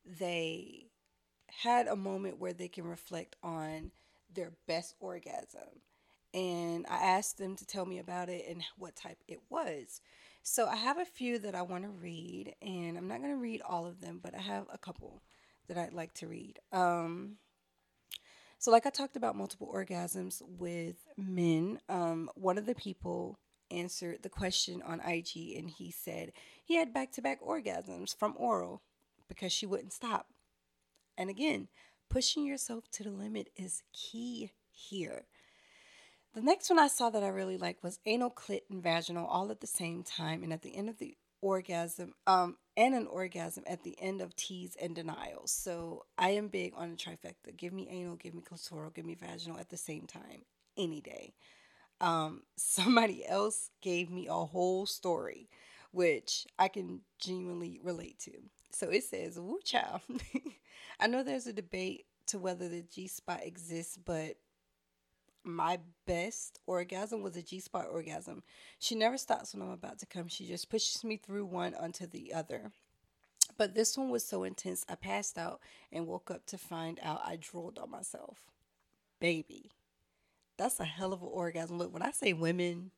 [0.06, 0.88] they
[1.48, 3.92] had a moment where they can reflect on
[4.34, 5.82] their best orgasm.
[6.34, 10.02] And I asked them to tell me about it and what type it was.
[10.48, 13.42] So I have a few that I want to read, and I'm not going to
[13.42, 15.24] read all of them, but I have a couple
[15.68, 16.60] that I'd like to read.
[16.72, 17.38] Um,
[18.60, 23.40] so, like I talked about multiple orgasms with men, um, one of the people
[23.72, 26.32] answered the question on IG and he said
[26.64, 28.84] he had back to back orgasms from oral.
[29.28, 30.28] because she wouldn't stop.
[31.18, 31.70] And again,
[32.08, 35.26] pushing yourself to the limit is key here.
[36.36, 39.52] The next one I saw that I really liked was anal, clit, and vaginal all
[39.52, 43.64] at the same time, and at the end of the orgasm, um, and an orgasm
[43.66, 45.52] at the end of tease and denials.
[45.52, 47.56] So I am big on the trifecta.
[47.56, 50.42] Give me anal, give me clitoral, give me vaginal at the same time,
[50.78, 51.36] any day.
[52.02, 55.48] Um, somebody else gave me a whole story,
[55.92, 58.34] which I can genuinely relate to.
[58.72, 60.02] So it says, "Woo child."
[61.00, 64.36] I know there's a debate to whether the G spot exists, but
[65.46, 68.44] my best orgasm was a G spot orgasm.
[68.80, 70.28] She never stops when I'm about to come.
[70.28, 72.72] She just pushes me through one onto the other.
[73.58, 75.60] But this one was so intense, I passed out
[75.92, 78.40] and woke up to find out I drooled on myself.
[79.20, 79.72] Baby,
[80.58, 81.78] that's a hell of an orgasm.
[81.78, 82.92] Look, when I say women,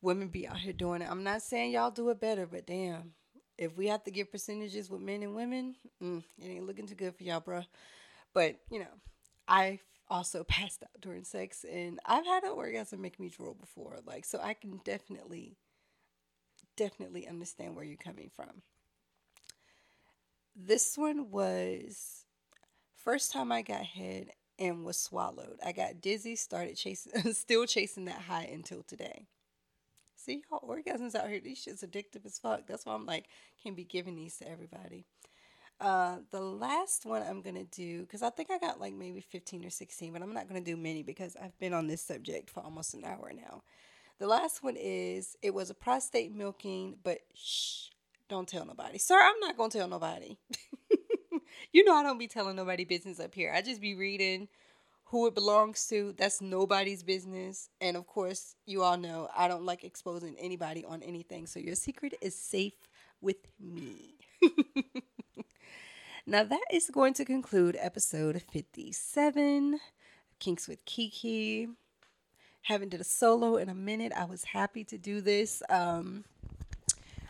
[0.00, 1.10] women be out here doing it.
[1.10, 3.12] I'm not saying y'all do it better, but damn,
[3.58, 6.94] if we have to give percentages with men and women, mm, it ain't looking too
[6.94, 7.62] good for y'all, bro.
[8.32, 8.86] But you know,
[9.48, 13.98] I also passed out during sex, and I've had an orgasm make me drool before.
[14.06, 15.56] Like, so I can definitely,
[16.76, 18.62] definitely understand where you're coming from.
[20.56, 22.24] This one was
[22.96, 24.28] first time I got head
[24.58, 25.58] and was swallowed.
[25.64, 29.26] I got dizzy, started chasing, still chasing that high until today.
[30.16, 32.66] See how orgasms out here, these shit's addictive as fuck.
[32.66, 33.26] That's why I'm like,
[33.62, 35.06] can't be giving these to everybody.
[35.80, 39.64] Uh, the last one I'm gonna do because I think I got like maybe 15
[39.64, 42.60] or 16, but I'm not gonna do many because I've been on this subject for
[42.62, 43.62] almost an hour now.
[44.18, 47.88] The last one is it was a prostate milking, but shh,
[48.28, 49.18] don't tell nobody, sir.
[49.20, 50.38] I'm not gonna tell nobody.
[51.72, 53.52] you know I don't be telling nobody business up here.
[53.54, 54.48] I just be reading
[55.06, 56.14] who it belongs to.
[56.16, 57.68] That's nobody's business.
[57.80, 61.46] And of course, you all know I don't like exposing anybody on anything.
[61.46, 62.74] So your secret is safe
[63.20, 64.14] with me.
[66.26, 69.78] Now, that is going to conclude episode 57
[70.38, 71.68] Kinks with Kiki.
[72.62, 74.10] Haven't did a solo in a minute.
[74.16, 75.62] I was happy to do this.
[75.68, 76.24] Um,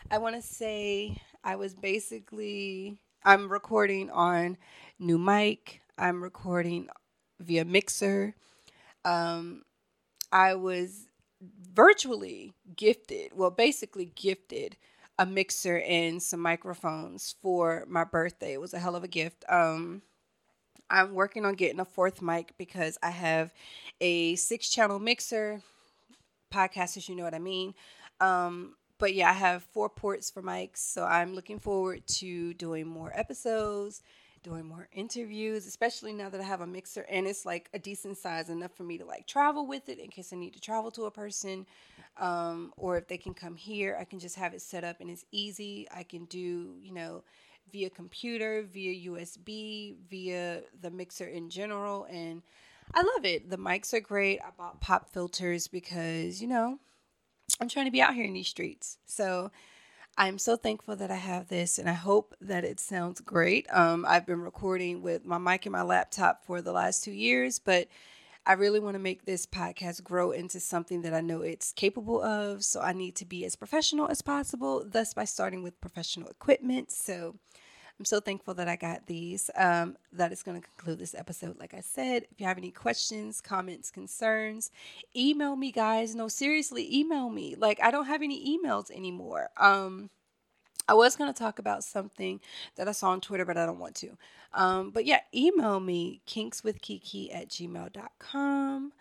[0.09, 4.55] I want to say I was basically I'm recording on
[4.97, 5.81] new mic.
[5.97, 6.87] I'm recording
[7.41, 8.33] via mixer.
[9.03, 9.63] Um,
[10.31, 11.07] I was
[11.73, 14.77] virtually gifted, well, basically gifted
[15.17, 18.53] a mixer and some microphones for my birthday.
[18.53, 19.45] It was a hell of a gift.
[19.49, 20.01] Um,
[20.89, 23.53] I'm working on getting a fourth mic because I have
[24.01, 25.61] a six channel mixer.
[26.53, 27.73] Podcasters, you know what I mean.
[28.21, 32.87] Um, but yeah, I have four ports for mics, so I'm looking forward to doing
[32.87, 34.01] more episodes,
[34.45, 38.17] doing more interviews, especially now that I have a mixer and it's like a decent
[38.17, 40.91] size enough for me to like travel with it in case I need to travel
[40.91, 41.65] to a person
[42.17, 45.09] um, or if they can come here, I can just have it set up and
[45.09, 45.87] it's easy.
[45.93, 47.23] I can do, you know,
[47.71, 52.05] via computer, via USB, via the mixer in general.
[52.09, 52.43] And
[52.93, 53.49] I love it.
[53.49, 54.39] The mics are great.
[54.41, 56.77] I bought pop filters because, you know,
[57.59, 58.99] I'm trying to be out here in these streets.
[59.05, 59.51] So
[60.17, 63.67] I'm so thankful that I have this and I hope that it sounds great.
[63.69, 67.59] Um, I've been recording with my mic and my laptop for the last two years,
[67.59, 67.89] but
[68.45, 72.21] I really want to make this podcast grow into something that I know it's capable
[72.21, 72.63] of.
[72.63, 76.91] So I need to be as professional as possible, thus, by starting with professional equipment.
[76.91, 77.35] So
[77.97, 79.49] I'm so thankful that I got these.
[79.55, 81.57] Um, that is going to conclude this episode.
[81.59, 84.69] Like I said, if you have any questions, comments, concerns,
[85.15, 86.13] email me, guys.
[86.13, 87.55] No, seriously, email me.
[87.57, 89.49] Like, I don't have any emails anymore.
[89.57, 90.09] Um,
[90.89, 92.41] I was going to talk about something
[92.75, 94.17] that I saw on Twitter, but I don't want to.
[94.53, 98.91] Um, but yeah, email me kinkswithkiki at gmail.com.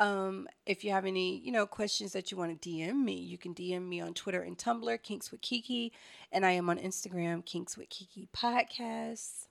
[0.00, 3.36] Um, if you have any, you know, questions that you want to DM me, you
[3.36, 5.92] can DM me on Twitter and Tumblr, Kinks with Kiki,
[6.32, 9.46] and I am on Instagram, Kinks with Kiki Podcasts.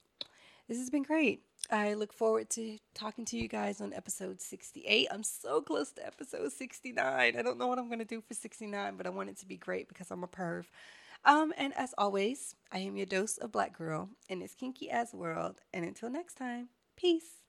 [0.68, 1.44] This has been great.
[1.70, 5.08] I look forward to talking to you guys on episode 68.
[5.12, 6.98] I'm so close to episode 69.
[7.08, 9.46] I don't know what I'm going to do for 69, but I want it to
[9.46, 10.66] be great because I'm a perv.
[11.26, 15.14] Um, and as always, I am your dose of black girl, and it's kinky as
[15.14, 15.62] world.
[15.74, 17.40] And until next time, peace.